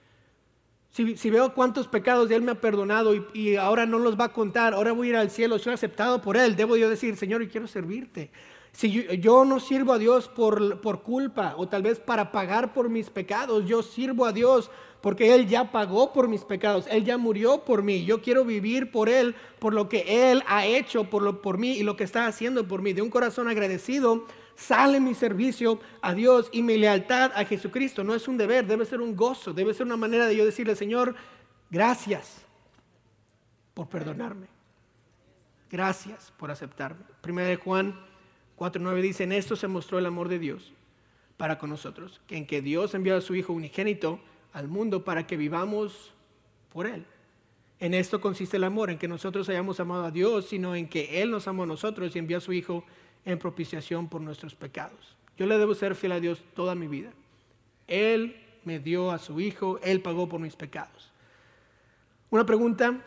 [0.94, 4.76] Si, veo cuántos pecados Él me ha perdonado y, ahora no los va a contar,
[4.76, 7.50] ahora voy a ir al cielo, soy aceptado por Él, debo yo decir, Señor, yo
[7.50, 8.30] quiero servirte.
[8.74, 12.90] Si yo, no sirvo a Dios por, por culpa o tal vez para pagar por
[12.90, 14.70] mis pecados, yo sirvo a Dios
[15.02, 18.92] porque Él ya pagó por mis pecados, Él ya murió por mí, yo quiero vivir
[18.92, 22.28] por Él, por lo que Él ha hecho por, por mí y lo que está
[22.28, 22.94] haciendo por mí.
[22.94, 28.04] De un corazón agradecido sale mi servicio a Dios y mi lealtad a Jesucristo.
[28.04, 30.76] No es un deber, debe ser un gozo, debe ser una manera de yo decirle,
[30.76, 31.16] Señor,
[31.70, 32.46] gracias
[33.74, 34.48] por perdonarme.
[35.70, 37.04] Gracias por aceptarme.
[37.22, 38.00] Primera de Juan
[38.58, 40.72] 4.9 dice, en esto se mostró el amor de Dios
[41.38, 44.20] para con nosotros, en que Dios envió a su Hijo unigénito
[44.54, 46.14] al mundo para que vivamos
[46.72, 47.06] por Él.
[47.80, 51.22] En esto consiste el amor, en que nosotros hayamos amado a Dios, sino en que
[51.22, 52.86] Él nos amó a nosotros y envió a su Hijo
[53.26, 55.16] en propiciación por nuestros pecados.
[55.38, 57.12] Yo le debo ser fiel a Dios toda mi vida.
[57.88, 61.12] Él me dio a su Hijo, Él pagó por mis pecados.
[62.30, 63.00] Una pregunta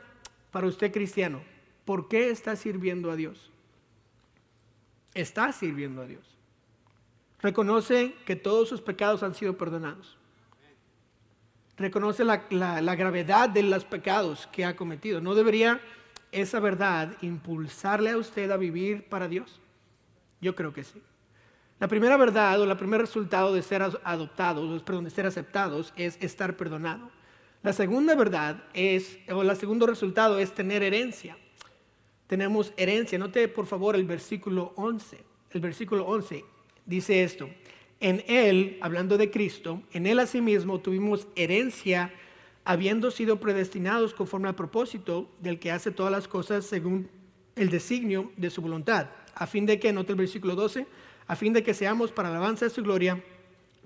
[0.50, 1.40] para usted cristiano,
[1.85, 3.50] ¿por qué está sirviendo a Dios?
[5.14, 6.24] Está sirviendo a Dios.
[7.40, 10.16] Reconoce que todos sus pecados han sido perdonados.
[11.76, 15.20] Reconoce la, la gravedad de los pecados que ha cometido.
[15.20, 15.81] ¿No debería
[16.33, 19.61] esa verdad impulsarle a usted a vivir para Dios?
[20.40, 21.03] Yo creo que sí.
[21.79, 26.16] La primera verdad o el primer resultado de ser adoptados, perdón, de ser aceptados es
[26.22, 27.11] estar perdonado.
[27.62, 31.37] La segunda verdad es, o el segundo resultado es tener herencia.
[32.29, 33.18] Tenemos herencia.
[33.18, 35.18] Note por favor el versículo 11.
[35.51, 36.44] El versículo 11
[36.87, 37.51] dice esto.
[38.01, 42.12] En Él, hablando de Cristo, en Él asimismo tuvimos herencia,
[42.64, 47.11] habiendo sido predestinados conforme al propósito del que hace todas las cosas según
[47.55, 50.87] el designio de su voluntad a fin de que, note el versículo 12,
[51.29, 53.22] a fin de que seamos para alabanza de su gloria,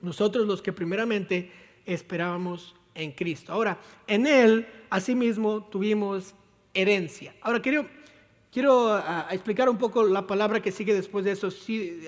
[0.00, 1.50] nosotros los que primeramente
[1.84, 3.52] esperábamos en Cristo.
[3.52, 6.34] Ahora, en Él, asimismo, tuvimos
[6.72, 7.34] herencia.
[7.42, 7.86] Ahora, quiero,
[8.52, 11.48] quiero ah, explicar un poco la palabra que sigue después de eso,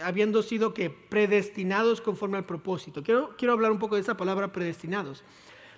[0.05, 3.03] habiendo sido que predestinados conforme al propósito.
[3.03, 5.25] Quiero, quiero hablar un poco de esa palabra predestinados.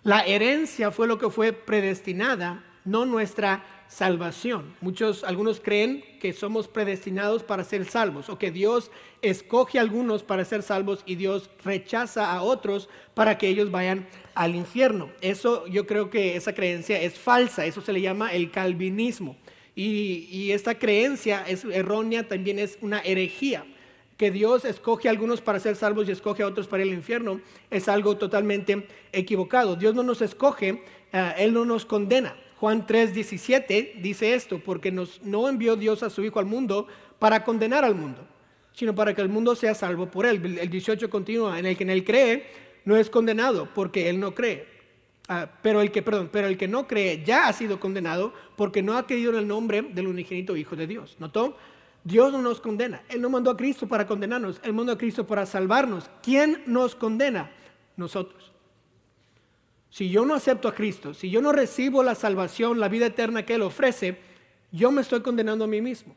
[0.03, 4.75] La herencia fue lo que fue predestinada, no nuestra salvación.
[4.81, 8.91] Muchos, algunos creen que somos predestinados para ser salvos o que Dios
[9.23, 14.07] escoge a algunos para ser salvos y Dios rechaza a otros para que ellos vayan
[14.35, 15.11] al infierno.
[15.21, 19.37] Eso yo creo que esa creencia es falsa, eso se le llama el calvinismo.
[19.77, 23.67] Y, esta creencia es errónea, también es una herejía
[24.17, 27.41] que Dios escoge a algunos para ser salvos y escoge a otros para el infierno,
[27.71, 29.75] es algo totalmente equivocado.
[29.75, 32.37] Dios no nos escoge, eh, Él no nos condena.
[32.65, 36.87] Juan 3:17 dice esto, porque nos, no envió Dios a su Hijo al mundo
[37.19, 38.27] para condenar al mundo,
[38.73, 40.59] sino para que el mundo sea salvo por él.
[40.59, 42.47] El 18 continúa, en el que en él cree
[42.87, 44.67] no es condenado porque él no cree.
[45.29, 48.83] Ah, pero el que, perdón, pero el que no cree ya ha sido condenado porque
[48.83, 51.17] no ha creído en el nombre del unigénito Hijo de Dios.
[51.19, 51.59] ¿Notó?
[52.03, 53.03] Dios no nos condena.
[53.11, 54.59] Él no mandó a Cristo para condenarnos.
[54.65, 56.11] Él mandó a Cristo para salvarnos.
[56.23, 57.51] ¿Quién nos condena?
[57.99, 58.54] Nosotros.
[59.95, 63.47] Si yo no acepto a Cristo, si yo no recibo la salvación, la vida eterna
[63.47, 64.19] que Él ofrece,
[64.73, 66.17] yo me estoy condenando a mí mismo.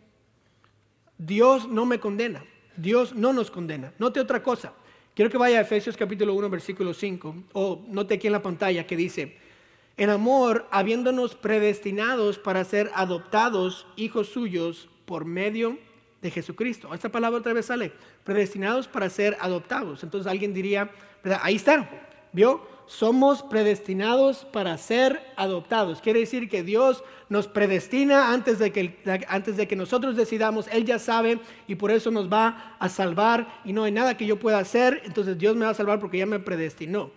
[1.20, 2.44] Dios no me condena,
[2.76, 3.94] Dios no nos condena.
[4.00, 4.74] Note otra cosa.
[5.13, 8.88] Quiero que vaya a Efesios capítulo 1, versículo 5, o note aquí en la pantalla
[8.88, 9.38] que dice,
[9.96, 15.78] en amor, habiéndonos predestinados para ser adoptados hijos suyos por medio
[16.24, 16.92] de Jesucristo.
[16.96, 17.92] Esta palabra otra vez sale,
[18.24, 20.02] predestinados para ser adoptados.
[20.02, 20.90] Entonces alguien diría,
[21.44, 21.88] ahí está,
[22.34, 22.76] ¿vio?
[22.88, 26.02] Somos predestinados para ser adoptados.
[26.02, 28.97] Quiere decir que Dios nos predestina antes de que,
[29.28, 30.67] antes de que nosotros decidamos.
[30.69, 34.26] Él ya sabe y por eso nos va a salvar y no hay nada que
[34.26, 35.02] yo pueda hacer.
[35.06, 37.12] Entonces Dios me va a salvar porque ya me predestinó.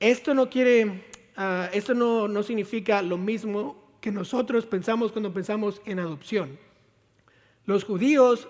[0.00, 1.04] Esto no quiere,
[1.36, 6.58] ah, esto no, no significa lo mismo que nosotros pensamos cuando pensamos en adopción.
[7.66, 8.48] Los judíos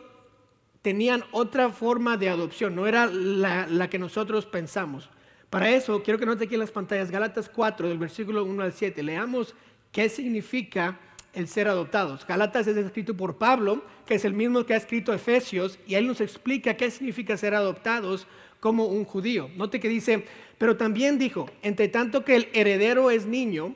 [0.81, 5.11] tenían otra forma de adopción, no era la, la que nosotros pensamos.
[5.51, 8.73] Para eso, quiero que note aquí en las pantallas Galatas 4, del versículo 1 al
[8.73, 9.03] 7.
[9.03, 9.55] Leamos
[9.91, 11.01] qué significa
[11.33, 12.25] el ser adoptados.
[12.25, 16.07] Galatas es escrito por Pablo, que es el mismo que ha escrito Efesios, y él
[16.07, 18.29] nos explica qué significa ser adoptados
[18.61, 19.51] como un judío.
[19.57, 20.25] Note que dice,
[20.57, 23.75] pero también dijo, entre tanto que el heredero es niño,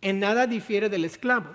[0.00, 1.54] en nada difiere del esclavo,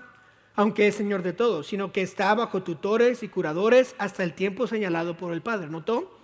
[0.54, 4.68] aunque es señor de todo, sino que está bajo tutores y curadores hasta el tiempo
[4.68, 5.68] señalado por el Padre.
[5.68, 6.16] ¿Notó?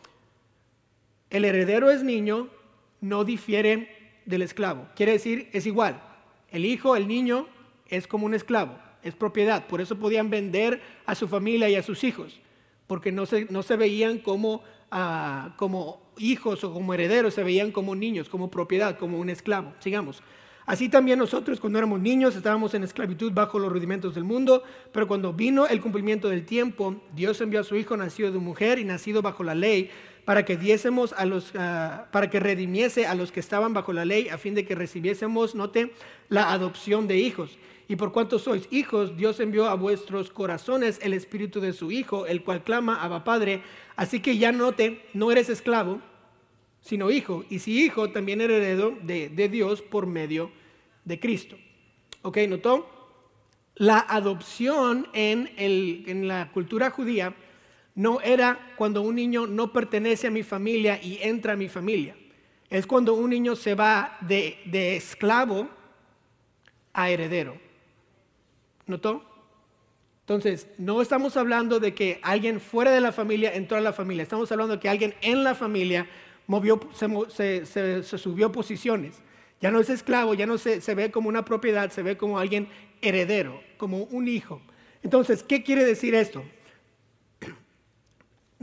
[1.30, 2.48] El heredero es niño,
[3.04, 4.88] no difiere del esclavo.
[4.96, 6.02] Quiere decir, es igual.
[6.50, 7.46] El hijo, el niño,
[7.88, 9.66] es como un esclavo, es propiedad.
[9.66, 12.40] Por eso podían vender a su familia y a sus hijos,
[12.86, 17.72] porque no se, no se veían como, ah, como hijos o como herederos, se veían
[17.72, 19.74] como niños, como propiedad, como un esclavo.
[19.80, 20.22] Sigamos.
[20.66, 24.62] Así también nosotros cuando éramos niños estábamos en esclavitud bajo los rudimentos del mundo,
[24.92, 28.78] pero cuando vino el cumplimiento del tiempo, Dios envió a su Hijo nacido de mujer
[28.78, 29.90] y nacido bajo la ley
[30.24, 34.04] para que diésemos a los, ah, para que redimiese a los que estaban bajo la
[34.04, 35.92] ley, a fin de que recibiésemos, note,
[36.28, 37.58] la adopción de hijos.
[37.86, 42.26] Y por cuanto sois hijos, Dios envió a vuestros corazones el espíritu de su Hijo,
[42.26, 43.62] el cual clama, Abba Padre.
[43.94, 46.00] Así que ya note, no eres esclavo,
[46.80, 47.44] sino hijo.
[47.50, 50.50] Y si hijo, también heredero de, de Dios por medio
[51.04, 51.56] de Cristo.
[52.22, 52.38] ¿Ok?
[52.48, 52.88] ¿Notó?
[53.74, 57.34] La adopción en, el, en la cultura judía
[57.94, 62.16] no era cuando un niño no pertenece a mi familia y entra a mi familia.
[62.68, 65.68] Es cuando un niño se va de, esclavo
[66.92, 67.56] a heredero.
[68.86, 69.24] ¿Notó?
[70.20, 74.22] Entonces, no estamos hablando de que alguien fuera de la familia entró a la familia.
[74.22, 76.08] Estamos hablando de que alguien en la familia
[77.28, 79.22] se, subió posiciones.
[79.60, 82.38] Ya no es esclavo, ya no se, se ve como una propiedad, se ve como
[82.38, 82.68] alguien
[83.02, 84.60] heredero, como un hijo.
[85.02, 86.42] Entonces, ¿qué quiere decir esto?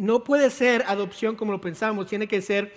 [0.01, 2.73] No puede ser adopción como lo pensamos, tiene que ser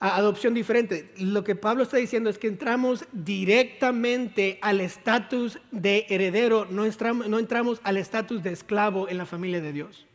[0.00, 1.12] adopción diferente.
[1.18, 7.28] Lo que Pablo está diciendo es que entramos directamente al estatus de heredero, no entramos,
[7.28, 10.06] no entramos al estatus de esclavo en la familia de Dios.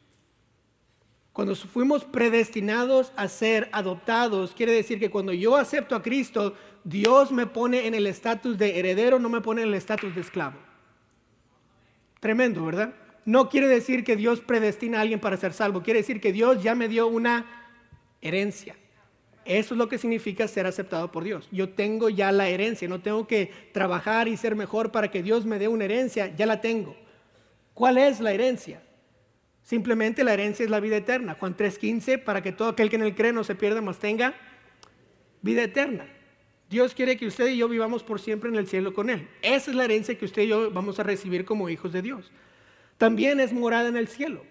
[1.31, 7.31] Cuando fuimos predestinados a ser adoptados, quiere decir que cuando yo acepto a Cristo, Dios
[7.31, 10.57] me pone en el estatus de heredero, no me pone en el estatus de esclavo.
[12.19, 12.95] Tremendo, ¿verdad?
[13.25, 16.61] No quiere decir que Dios predestina a alguien para ser salvo, quiere decir que Dios
[16.61, 17.45] ya me dio una
[18.21, 18.75] herencia.
[19.45, 21.47] Eso es lo que significa ser aceptado por Dios.
[21.51, 25.45] Yo tengo ya la herencia, no tengo que trabajar y ser mejor para que Dios
[25.45, 26.95] me dé una herencia, ya la tengo.
[27.73, 28.81] ¿Cuál es la herencia?
[29.63, 31.35] Simplemente la herencia es la vida eterna.
[31.39, 34.33] Juan 3:15, para que todo aquel que en él cree no se pierda, más tenga
[35.41, 36.07] vida eterna.
[36.69, 39.27] Dios quiere que usted y yo vivamos por siempre en el cielo con Él.
[39.41, 42.31] Esa es la herencia que usted y yo vamos a recibir como hijos de Dios.
[43.03, 44.45] También es morada en el cielo.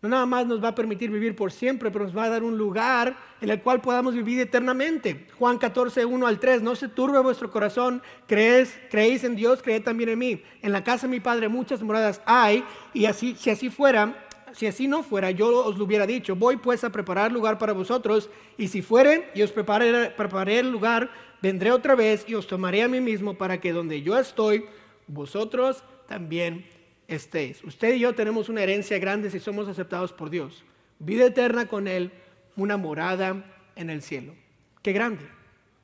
[0.00, 2.42] No nada más nos va a permitir vivir por siempre, pero nos va a dar
[2.42, 5.26] un lugar en el cual podamos vivir eternamente.
[5.38, 9.82] Juan 14, 1 al 3, no se turbe vuestro corazón, creéis, creéis en Dios, creed
[9.82, 10.42] también en mí.
[10.62, 14.66] En la casa de mi Padre muchas moradas hay, y así, si así fuera, si
[14.66, 18.30] así no fuera, yo os lo hubiera dicho, voy pues a preparar lugar para vosotros,
[18.56, 21.10] y si fuere y os preparé, preparé el lugar,
[21.42, 24.64] vendré otra vez y os tomaré a mí mismo para que donde yo estoy,
[25.06, 26.64] vosotros también
[27.10, 27.62] estéis.
[27.64, 30.64] Usted y yo tenemos una herencia grande si somos aceptados por Dios.
[30.98, 32.12] Vida eterna con Él,
[32.56, 33.44] una morada
[33.74, 34.34] en el cielo.
[34.82, 35.26] Qué grande,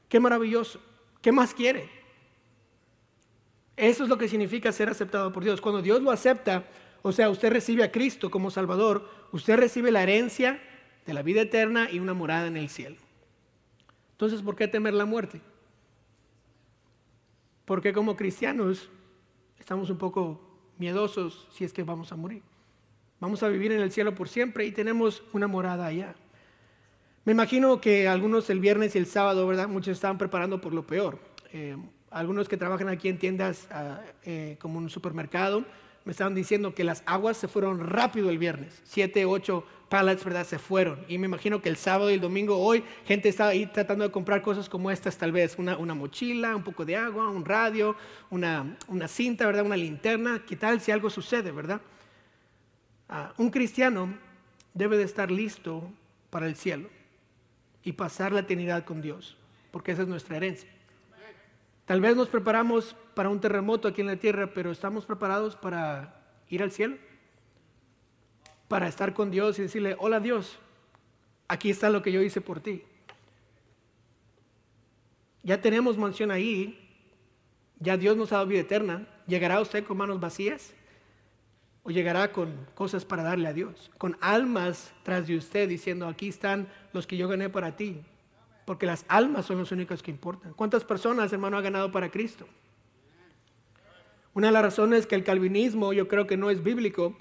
[0.08, 0.80] qué maravilloso,
[1.20, 1.90] qué más quiere.
[3.76, 5.60] Eso es lo que significa ser aceptado por Dios.
[5.60, 6.64] Cuando Dios lo acepta,
[7.02, 10.60] o sea, usted recibe a Cristo como Salvador, usted recibe la herencia
[11.04, 12.96] de la vida eterna y una morada en el cielo.
[14.12, 15.40] Entonces, ¿por qué temer la muerte?
[17.64, 18.88] Porque como cristianos
[19.58, 20.45] estamos un poco
[20.78, 22.42] miedosos si es que vamos a morir.
[23.20, 26.14] Vamos a vivir en el cielo por siempre y tenemos una morada allá.
[27.24, 29.68] Me imagino que algunos el viernes y el sábado, ¿verdad?
[29.68, 31.18] Muchos estaban preparando por lo peor.
[31.52, 31.76] Eh,
[32.10, 35.64] algunos que trabajan aquí en tiendas ah, eh, como un supermercado
[36.04, 38.80] me estaban diciendo que las aguas se fueron rápido el viernes.
[38.84, 40.46] Siete, ocho pallets, ¿verdad?
[40.46, 41.04] Se fueron.
[41.08, 44.10] Y me imagino que el sábado y el domingo, hoy, gente estaba ahí tratando de
[44.10, 45.56] comprar cosas como estas, tal vez.
[45.58, 47.96] Una, una mochila, un poco de agua, un radio,
[48.30, 49.64] una, una, cinta, ¿verdad?
[49.64, 50.42] Una linterna.
[50.46, 51.80] ¿Qué tal si algo sucede, verdad?
[53.08, 54.14] Ah, un cristiano
[54.74, 55.88] debe de estar listo
[56.30, 56.88] para el cielo
[57.82, 59.36] y pasar la eternidad con Dios,
[59.70, 60.68] porque esa es nuestra herencia.
[61.84, 66.20] Tal vez nos preparamos para un terremoto aquí en la tierra, pero ¿estamos preparados para
[66.48, 66.96] ir al cielo?
[68.68, 70.58] Para estar con Dios y decirle, hola Dios,
[71.48, 72.82] aquí está lo que yo hice por ti.
[75.42, 76.78] Ya tenemos mansión ahí,
[77.78, 79.06] ya Dios nos ha dado vida eterna.
[79.26, 80.72] ¿Llegará usted con manos vacías?
[81.84, 83.90] ¿O llegará con cosas para darle a Dios?
[83.98, 88.02] Con almas tras de usted diciendo, aquí están los que yo gané para ti
[88.66, 90.52] porque las almas son las únicas que importan.
[90.52, 92.46] ¿Cuántas personas, hermano, ha ganado para Cristo?
[94.34, 97.16] Una de las razones que el calvinismo yo creo que no es bíblico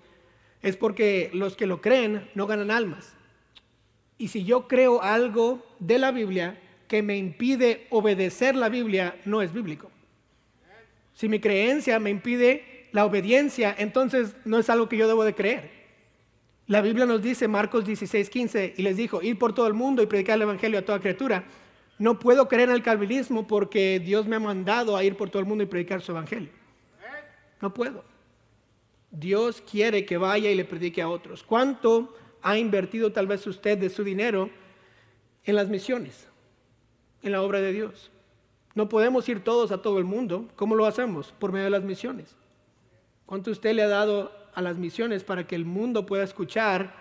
[0.66, 3.14] es porque los que lo creen no ganan almas.
[4.18, 9.44] Y si yo creo algo de la Biblia que me impide obedecer la Biblia, no
[9.44, 9.92] es bíblico.
[11.14, 15.36] Si mi creencia me impide la obediencia, entonces no es algo que yo debo de
[15.36, 15.70] creer.
[16.66, 20.02] La Biblia nos dice, Marcos 16, 15, y les dijo, ir por todo el mundo
[20.02, 21.44] y predicar el Evangelio a toda criatura.
[22.00, 25.42] No puedo creer en el calvinismo porque Dios me ha mandado a ir por todo
[25.42, 26.50] el mundo y predicar su Evangelio.
[27.62, 28.15] No puedo.
[29.18, 31.44] Dios quiere que vaya y le predique a otros.
[31.44, 34.50] ¿Cuánto ha invertido tal vez usted de su dinero
[35.44, 36.28] en las misiones,
[37.22, 38.12] en la obra de Dios?
[38.74, 40.50] No podemos ir todos a todo el mundo.
[40.56, 41.34] ¿Cómo lo hacemos?
[41.40, 42.36] Por medio de las misiones.
[43.26, 46.94] ¿Cuánto usted le ha dado a las misiones para que el mundo pueda escuchar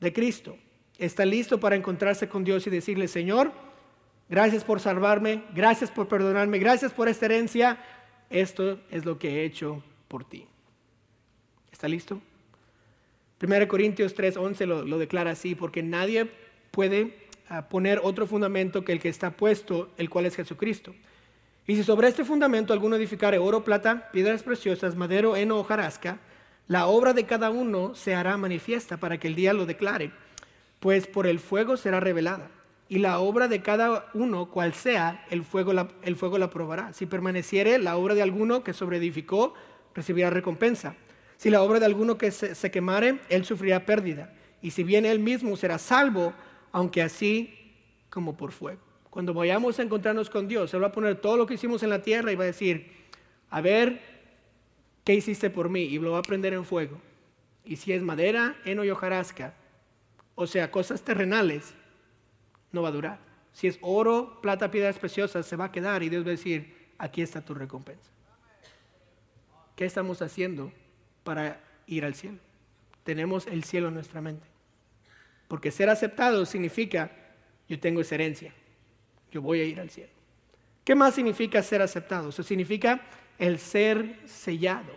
[0.00, 0.56] de Cristo?
[0.98, 3.52] ¿Está listo para encontrarse con Dios y decirle, Señor,
[4.28, 7.78] gracias por salvarme, gracias por perdonarme, gracias por esta herencia?
[8.30, 10.46] Esto es lo que he hecho por ti.
[11.84, 12.18] ¿Está listo?
[13.42, 16.30] 1 Corintios 3:11 lo, lo declara así, porque nadie
[16.70, 17.14] puede
[17.50, 20.94] ah, poner otro fundamento que el que está puesto, el cual es Jesucristo.
[21.66, 25.66] Y si sobre este fundamento alguno edificare oro, plata, piedras preciosas, madero, heno o
[26.68, 30.10] la obra de cada uno se hará manifiesta para que el día lo declare,
[30.80, 32.48] pues por el fuego será revelada.
[32.88, 36.94] Y la obra de cada uno, cual sea, el fuego la, el fuego la probará.
[36.94, 39.52] Si permaneciere la obra de alguno que sobreedificó,
[39.94, 40.96] recibirá recompensa.
[41.44, 44.32] Si la obra de alguno que se, se quemare, él sufrirá pérdida.
[44.62, 46.32] Y si bien él mismo será salvo,
[46.72, 47.52] aunque así
[48.08, 48.80] como por fuego.
[49.10, 51.90] Cuando vayamos a encontrarnos con Dios, Él va a poner todo lo que hicimos en
[51.90, 52.90] la tierra y va a decir,
[53.50, 54.00] a ver,
[55.04, 55.82] ¿qué hiciste por mí?
[55.82, 56.98] Y lo va a prender en fuego.
[57.62, 59.52] Y si es madera, heno y hojarasca,
[60.36, 61.74] o sea, cosas terrenales,
[62.72, 63.18] no va a durar.
[63.52, 66.74] Si es oro, plata, piedras preciosas, se va a quedar y Dios va a decir,
[66.96, 68.10] aquí está tu recompensa.
[69.76, 70.72] ¿Qué estamos haciendo
[71.24, 72.38] para ir al cielo?
[73.02, 74.46] Tenemos el cielo en nuestra mente.
[75.48, 77.10] Porque ser aceptado significa,
[77.68, 78.52] yo tengo esa herencia,
[79.30, 80.12] yo voy a ir al cielo.
[80.84, 82.28] ¿Qué más significa ser aceptado?
[82.28, 83.02] Eso significa
[83.38, 84.92] el ser sellado.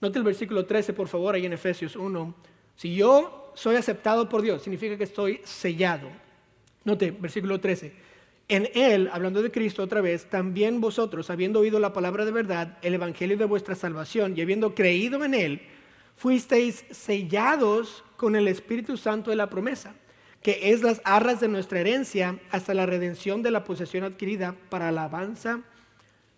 [0.00, 2.34] Note el versículo 13, por favor, ahí en Efesios 1.
[2.76, 6.08] Si yo soy aceptado por Dios, significa que estoy sellado.
[6.84, 7.92] Note, versículo 13.
[8.50, 12.78] En Él, hablando de Cristo otra vez, también vosotros, habiendo oído la palabra de verdad,
[12.82, 15.62] el Evangelio de vuestra salvación, y habiendo creído en Él,
[16.16, 19.94] fuisteis sellados con el Espíritu Santo de la promesa,
[20.42, 24.90] que es las arras de nuestra herencia hasta la redención de la posesión adquirida para
[24.90, 25.60] la alabanza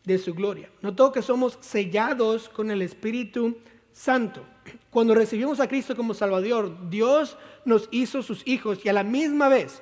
[0.04, 0.68] de su gloria.
[0.82, 3.56] Notó que somos sellados con el Espíritu
[3.90, 4.44] Santo.
[4.90, 9.48] Cuando recibimos a Cristo como Salvador, Dios nos hizo sus hijos y a la misma
[9.48, 9.80] vez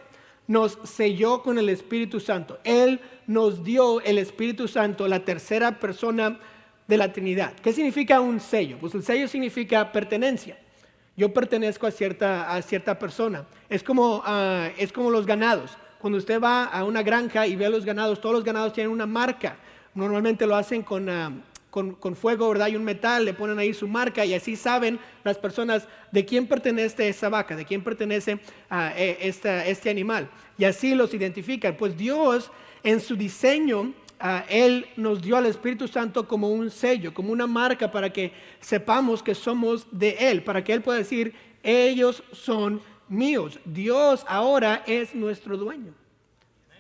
[0.51, 2.59] nos selló con el Espíritu Santo.
[2.65, 6.41] Él nos dio el Espíritu Santo, la tercera persona
[6.89, 7.53] de la Trinidad.
[7.63, 8.77] ¿Qué significa un sello?
[8.81, 10.59] Pues el sello significa pertenencia.
[11.17, 13.47] Yo pertenezco a cierta, a cierta persona.
[13.69, 15.71] Es como, ah, es como los ganados.
[16.01, 18.93] Cuando usted va a una granja y ve a los ganados, todos los ganados tienen
[18.93, 19.57] una marca.
[19.95, 21.31] Normalmente lo hacen con, ah,
[21.71, 22.69] con, con, fuego, ¿verdad?
[22.69, 26.47] Y un metal, le ponen ahí su marca y así saben las personas de quién
[26.47, 30.29] pertenece esa vaca, de quién pertenece a eh, este animal.
[30.59, 31.77] Y así los identifican.
[31.77, 32.51] Pues Dios
[32.83, 33.95] en su diseño
[34.49, 39.23] él nos dio al Espíritu Santo como un sello, como una marca para que sepamos
[39.23, 43.59] que somos de Él, para que Él pueda decir, ellos son míos.
[43.65, 45.95] Dios ahora es nuestro dueño.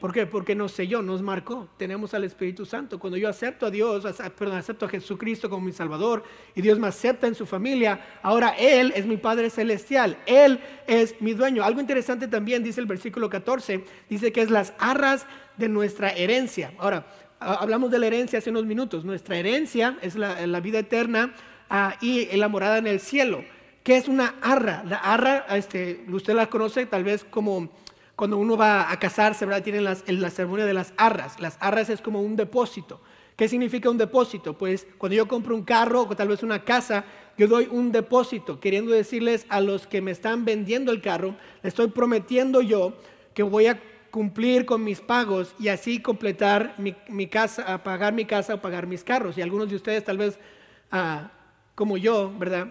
[0.00, 0.26] ¿Por qué?
[0.26, 1.68] Porque nos selló, nos marcó.
[1.76, 2.98] Tenemos al Espíritu Santo.
[2.98, 4.02] Cuando yo acepto a Dios,
[4.38, 8.54] perdón, acepto a Jesucristo como mi Salvador y Dios me acepta en su familia, ahora
[8.58, 10.16] Él es mi Padre Celestial.
[10.24, 11.62] Él es mi dueño.
[11.62, 15.26] Algo interesante también dice el versículo 14, dice que es las arras
[15.58, 16.72] de nuestra herencia.
[16.78, 17.06] Ahora,
[17.38, 19.04] hablamos de la herencia hace unos minutos.
[19.04, 21.34] Nuestra herencia es la, vida eterna
[21.68, 23.44] ah, y la morada en el cielo.
[23.82, 24.82] ¿Qué es una arra?
[24.86, 27.70] La arra, este, usted la conoce tal vez como
[28.20, 29.62] cuando uno va a casarse, ¿verdad?
[29.62, 31.40] Tienen las, la ceremonia de las arras.
[31.40, 33.00] Las arras es como un depósito.
[33.34, 34.58] ¿Qué significa un depósito?
[34.58, 37.06] Pues cuando yo compro un carro o tal vez una casa,
[37.38, 41.68] yo doy un depósito, queriendo decirles a los que me están vendiendo el carro, le
[41.70, 42.92] estoy prometiendo yo
[43.32, 43.80] que voy a
[44.10, 49.02] cumplir con mis pagos y así completar mi, casa, pagar mi casa o pagar mis
[49.02, 49.38] carros.
[49.38, 50.38] Y algunos de ustedes tal vez,
[50.90, 51.30] ah,
[51.74, 52.68] como yo, ¿verdad?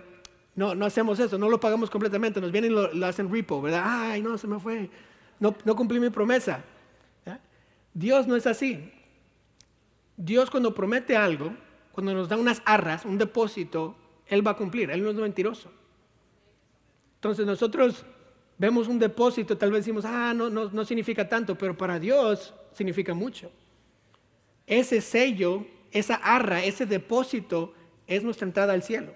[0.55, 3.81] No, no hacemos eso, no lo pagamos completamente, nos vienen y lo, hacen repo, ¿verdad?
[3.83, 4.91] Ay, no, se me fue,
[5.39, 6.63] no, cumplí mi promesa.
[7.93, 8.91] Dios no es así.
[10.15, 11.54] Dios cuando promete algo,
[11.91, 13.95] cuando nos da unas arras, un depósito,
[14.28, 15.71] Él va a cumplir, Él no es mentiroso.
[17.15, 18.06] Entonces nosotros
[18.58, 22.54] vemos un depósito, tal vez decimos, ah, no, no, no significa tanto, pero para Dios
[22.73, 23.52] significa mucho.
[24.67, 27.73] Ese sello, esa arra, ese depósito
[28.06, 29.13] es nuestra entrada al cielo.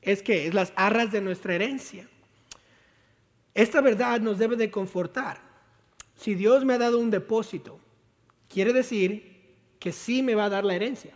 [0.00, 2.08] Es que es las arras de nuestra herencia.
[3.56, 5.40] Esta verdad nos debe de confortar.
[6.14, 7.80] Si Dios me ha dado un depósito,
[8.50, 11.14] quiere decir que sí me va a dar la herencia.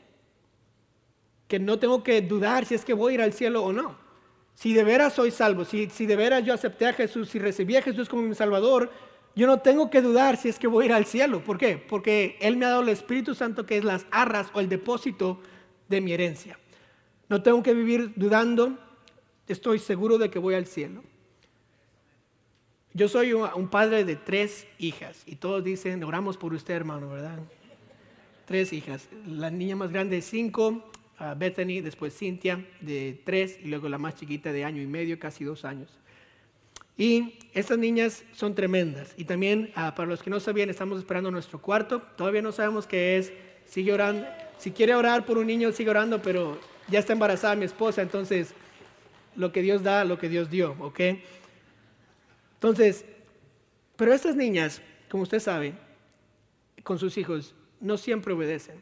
[1.48, 3.94] Que no tengo que dudar si es que voy a ir al cielo o no.
[4.54, 7.76] Si de veras soy salvo, si, si de veras yo acepté a Jesús, si recibí
[7.76, 8.90] a Jesús como mi Salvador,
[9.36, 11.44] yo no tengo que dudar si es que voy a ir al cielo.
[11.44, 11.76] ¿Por qué?
[11.76, 15.42] Porque Él me ha dado el Espíritu Santo que es las arras o el depósito
[15.90, 16.58] de mi herencia.
[17.28, 18.78] No tengo que vivir dudando,
[19.46, 21.02] estoy seguro de que voy al cielo.
[22.92, 27.38] Yo soy un padre de tres hijas y todos dicen, oramos por usted hermano, ¿verdad?
[28.50, 29.08] tres hijas.
[29.28, 30.90] La niña más grande de cinco,
[31.36, 35.44] Bethany, después Cynthia de tres y luego la más chiquita de año y medio, casi
[35.44, 35.88] dos años.
[36.98, 39.14] Y estas niñas son tremendas.
[39.16, 42.02] Y también, ah, para los que no sabían, estamos esperando nuestro cuarto.
[42.16, 43.32] Todavía no sabemos qué es.
[43.66, 44.26] Sigue orando.
[44.58, 48.52] Si quiere orar por un niño, sigue orando, pero ya está embarazada mi esposa, entonces
[49.36, 51.00] lo que Dios da, lo que Dios dio, ¿ok?
[52.60, 53.06] Entonces,
[53.96, 55.72] pero estas niñas, como usted sabe,
[56.82, 58.76] con sus hijos, no siempre obedecen.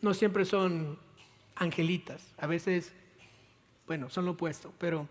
[0.00, 0.98] No siempre son
[1.54, 2.34] angelitas.
[2.36, 2.92] A veces,
[3.86, 5.08] bueno, son lo opuesto, pero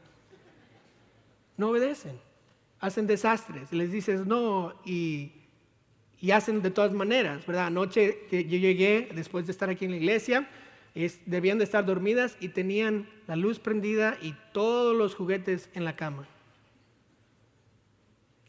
[1.55, 2.19] no obedecen.
[2.81, 3.71] Hacen desastres.
[3.71, 5.31] Les dices no y,
[6.19, 7.67] y hacen de todas maneras, ¿verdad?
[7.67, 10.49] Anoche yo llegué, después de estar aquí en la iglesia,
[10.93, 15.85] es, debían de estar dormidas y tenían la luz prendida y todos los juguetes en
[15.85, 16.27] la cama.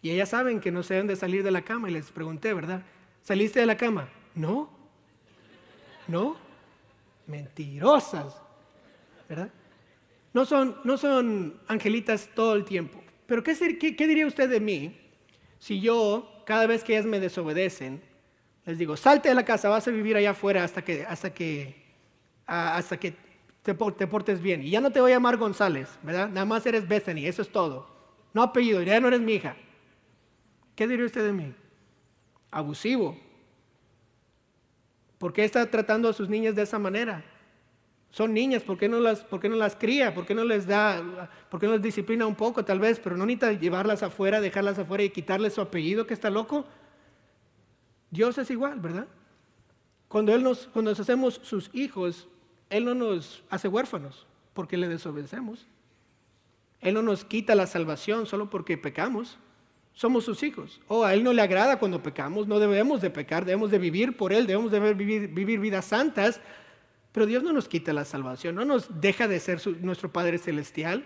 [0.05, 2.53] Y ellas saben que no se deben de salir de la cama y les pregunté,
[2.53, 2.83] ¿verdad?
[3.23, 4.11] ¿Saliste de la cama?
[4.35, 4.69] No.
[6.07, 6.37] ¿No?
[7.27, 8.39] Mentirosas.
[9.27, 9.49] ¿Verdad?
[10.35, 13.03] No son, no son angelitas todo el tiempo.
[13.25, 13.55] Pero ¿qué,
[14.07, 14.95] diría usted de mí
[15.59, 18.03] si yo, cada vez que ellas me desobedecen,
[18.67, 21.83] les digo, salte de la casa, vas a vivir allá afuera hasta que, hasta que,
[22.45, 23.15] hasta que
[23.63, 24.63] te, te, portes bien.
[24.65, 26.29] Y ya no te voy a llamar González, ¿verdad?
[26.29, 27.89] Nada más eres Bethany, eso es todo.
[28.35, 29.57] No apellido, ya no eres mi hija.
[30.75, 31.55] ¿Qué diría usted de mí?
[32.51, 33.17] Abusivo.
[35.19, 37.25] ¿Por qué está tratando a sus niñas de esa manera?
[38.11, 40.15] Son niñas, ¿por qué no las, por qué no las cría?
[40.15, 43.01] ¿Por qué no les da, por qué no les disciplina un poco tal vez?
[43.01, 46.65] Pero no necesita llevarlas afuera, dejarlas afuera y quitarles su apellido que está loco.
[48.11, 49.09] Dios es igual, ¿verdad?
[50.07, 52.29] Cuando, él nos, cuando nos hacemos sus hijos,
[52.71, 55.67] Él no nos hace huérfanos porque le desobedecemos.
[56.81, 59.39] Él no nos quita la salvación solo porque pecamos
[59.95, 60.81] somos sus hijos.
[60.89, 63.79] O oh, a Él no le agrada cuando pecamos, no debemos de pecar, debemos de
[63.79, 66.41] vivir por Él, debemos de vivir, vidas santas,
[67.13, 71.05] pero Dios no nos quita la salvación, no nos deja de ser nuestro Padre Celestial.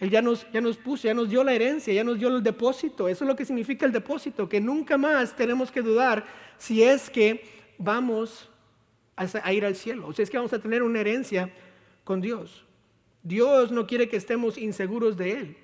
[0.00, 2.42] Él ya nos, ya nos puso, ya nos dio la herencia, ya nos dio el
[2.42, 3.08] depósito.
[3.08, 6.24] Eso es lo que significa el depósito, que nunca más tenemos que dudar
[6.56, 7.44] si es que
[7.76, 8.48] vamos
[9.16, 11.52] a ir al cielo, si es que vamos a tener una herencia
[12.04, 12.64] con Dios.
[13.22, 15.56] Dios no quiere que estemos inseguros de Él.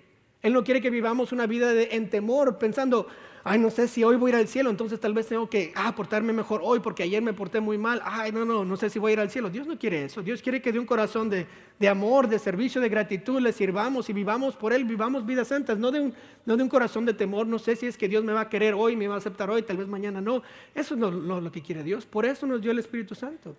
[0.45, 3.07] Él no quiere que vivamos una vida de, en temor, pensando,
[3.45, 5.73] ay, no sé si hoy voy a ir al cielo, entonces tal vez tengo que
[5.75, 8.03] ah, portarme mejor hoy porque ayer me porté muy mal.
[8.05, 9.49] Ay, no, no, no sé si voy a ir al cielo.
[9.49, 10.21] Dios no quiere eso.
[10.21, 11.47] Dios quiere que de un corazón de,
[11.89, 15.91] amor, de servicio, de gratitud le sirvamos y vivamos por Él, vivamos vidas santas, no
[15.91, 16.15] de, un,
[16.45, 17.47] no de un corazón de temor.
[17.47, 19.49] No sé si es que Dios me va a querer hoy, me va a aceptar
[19.49, 20.43] hoy, tal vez mañana no.
[20.75, 22.05] Eso no es lo que quiere Dios.
[22.05, 23.57] Por eso nos dio el Espíritu Santo.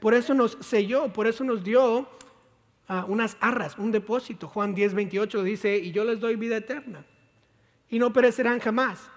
[0.00, 2.08] Por eso nos selló, por eso nos dio
[3.06, 4.48] unas arras, un depósito.
[4.48, 7.04] Juan 10, 28 dice, y yo les doy vida eterna.
[7.90, 9.10] Y no perecerán jamás,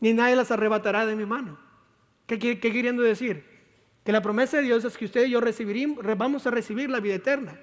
[0.00, 1.58] ni nadie las arrebatará de mi mano.
[2.26, 3.44] ¿Qué, qué, queriendo decir?
[4.04, 5.40] Que la promesa de Dios es que usted y yo
[6.16, 7.58] vamos a recibir la vida eterna.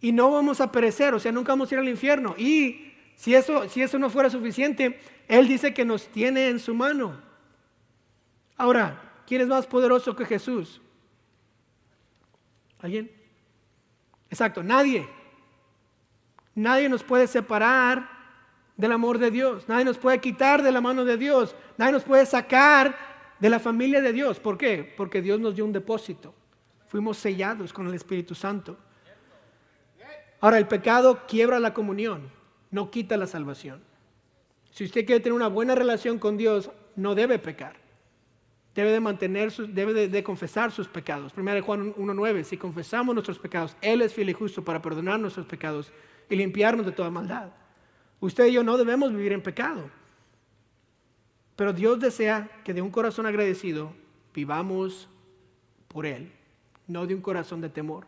[0.00, 2.34] Y no vamos a perecer, o sea, nunca vamos a ir al infierno.
[2.36, 6.74] Y si eso, si eso no fuera suficiente, Él dice que nos tiene en su
[6.74, 7.22] mano.
[8.56, 10.80] Ahora, ¿quién es más poderoso que Jesús?
[12.80, 13.23] ¿Alguien?
[14.34, 15.08] Exacto, nadie.
[16.56, 18.08] Nadie nos puede separar
[18.76, 19.68] del amor de Dios.
[19.68, 21.54] Nadie nos puede quitar de la mano de Dios.
[21.78, 22.98] Nadie nos puede sacar
[23.38, 24.40] de la familia de Dios.
[24.40, 24.92] ¿Por qué?
[24.96, 26.34] Porque Dios nos dio un depósito.
[26.88, 28.76] Fuimos sellados con el Espíritu Santo.
[30.40, 32.28] Ahora, el pecado quiebra la comunión,
[32.72, 33.84] no quita la salvación.
[34.72, 37.83] Si usted quiere tener una buena relación con Dios, no debe pecar
[38.74, 41.32] debe de mantener, debe de, confesar sus pecados.
[41.32, 45.46] Primero Juan 1.9, si confesamos nuestros pecados, Él es fiel y justo para perdonar nuestros
[45.46, 45.92] pecados
[46.28, 47.50] y limpiarnos de toda maldad.
[48.20, 49.88] Usted y yo no debemos vivir en pecado.
[51.56, 53.92] Pero Dios desea que de un corazón agradecido
[54.34, 55.08] vivamos
[55.86, 56.32] por Él,
[56.88, 58.06] no de un corazón de temor.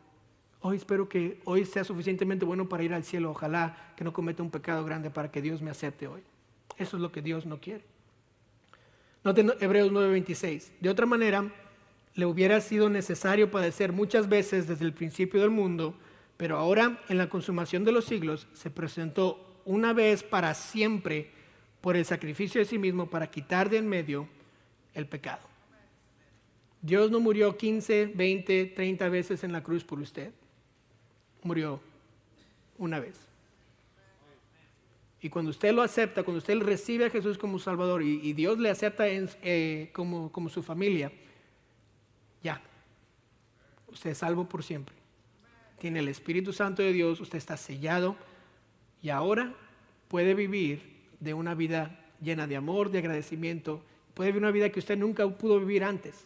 [0.60, 3.30] Hoy espero que hoy sea suficientemente bueno para ir al cielo.
[3.30, 6.22] Ojalá que no cometa un pecado grande para que Dios me acepte hoy.
[6.76, 7.84] Eso es lo que Dios no quiere.
[9.26, 10.70] Noten Hebreos 9:26.
[10.78, 11.52] De otra manera,
[12.14, 15.96] le hubiera sido necesario padecer muchas veces desde el principio del mundo,
[16.36, 21.32] pero ahora, en la consumación de los siglos, se presentó una vez para siempre
[21.80, 24.28] por el sacrificio de sí mismo para quitar de en medio
[24.94, 25.42] el pecado.
[26.80, 30.30] Dios no murió 15, 20, 30 veces en la cruz por usted.
[31.42, 31.80] Murió
[32.78, 33.25] una vez.
[35.26, 38.70] Y cuando usted lo acepta, cuando usted recibe a Jesús como Salvador y, Dios le
[38.70, 41.10] acepta eh, como, como su familia,
[42.44, 42.62] ya,
[43.88, 44.94] usted es salvo por siempre.
[45.80, 48.14] Tiene el Espíritu Santo de Dios, usted está sellado
[49.02, 49.52] y ahora
[50.06, 53.82] puede vivir de una vida llena de amor, de agradecimiento.
[54.14, 56.24] Puede vivir una vida que usted nunca pudo vivir antes.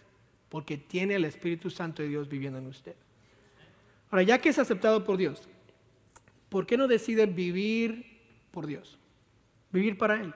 [0.51, 2.97] porque tiene el Espíritu Santo de Dios viviendo en usted.
[4.11, 5.49] Ahora, ya que es aceptado por Dios,
[6.51, 8.10] ¿por qué no decide vivir
[8.51, 8.99] por Dios?
[9.73, 10.35] Vivir para Él.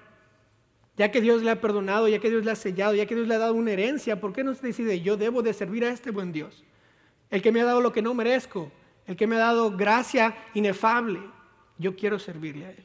[0.96, 3.26] Ya que Dios le ha perdonado, ya que Dios le ha sellado, ya que Dios
[3.26, 5.90] le ha dado una herencia, ¿por qué no se decide yo debo de servir a
[5.90, 6.64] este buen Dios?
[7.30, 8.70] El que me ha dado lo que no merezco,
[9.06, 11.20] el que me ha dado gracia inefable,
[11.78, 12.84] yo quiero servirle a Él.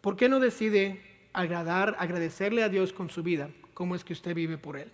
[0.00, 1.02] ¿Por qué no decide
[1.32, 3.50] agradar, agradecerle a Dios con su vida?
[3.74, 4.90] ¿Cómo es que usted vive por Él?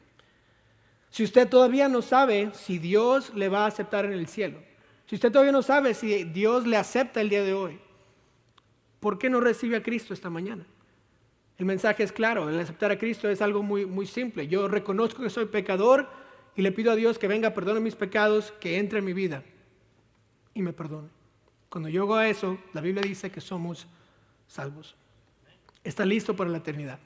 [1.10, 4.58] Si usted todavía no sabe si Dios le va a aceptar en el cielo,
[5.06, 7.78] si usted todavía no sabe si Dios le acepta el día de hoy,
[9.06, 10.66] ¿por qué no recibe a Cristo esta mañana?
[11.58, 14.48] El mensaje es claro, el aceptar a Cristo es algo muy, muy simple.
[14.48, 16.08] Yo reconozco que soy pecador
[16.56, 19.44] y le pido a Dios que venga, perdone mis pecados, que entre en mi vida
[20.54, 21.08] y me perdone.
[21.68, 23.86] Cuando yo hago eso, la Biblia dice que somos
[24.48, 24.96] salvos.
[25.84, 26.98] Está listo para la eternidad.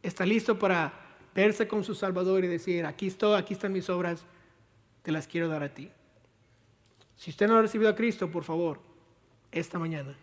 [0.00, 0.92] Está listo para
[1.34, 4.24] verse con su Salvador y decir, aquí estoy, aquí están mis obras,
[5.02, 5.90] te las quiero dar a ti.
[7.16, 8.78] Si usted no ha recibido a Cristo, por favor,
[9.50, 10.16] esta mañana,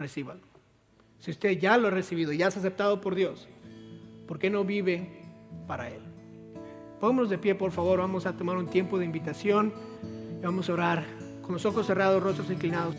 [0.00, 0.40] recíbalo.
[1.20, 3.46] Si usted ya lo ha recibido, ya es aceptado por Dios,
[4.26, 5.06] ¿por qué no vive
[5.68, 6.00] para Él?
[6.98, 9.72] Pónganos de pie, por favor, vamos a tomar un tiempo de invitación
[10.40, 11.04] y vamos a orar
[11.42, 12.96] con los ojos cerrados, rostros inclinados.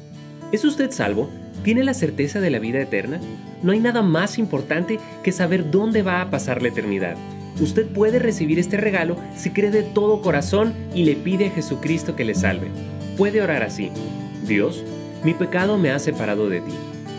[0.51, 1.29] ¿Es usted salvo?
[1.63, 3.19] ¿Tiene la certeza de la vida eterna?
[3.63, 7.15] No hay nada más importante que saber dónde va a pasar la eternidad.
[7.59, 12.15] Usted puede recibir este regalo si cree de todo corazón y le pide a Jesucristo
[12.15, 12.69] que le salve.
[13.17, 13.91] Puede orar así.
[14.47, 14.83] Dios,
[15.23, 16.73] mi pecado me ha separado de ti,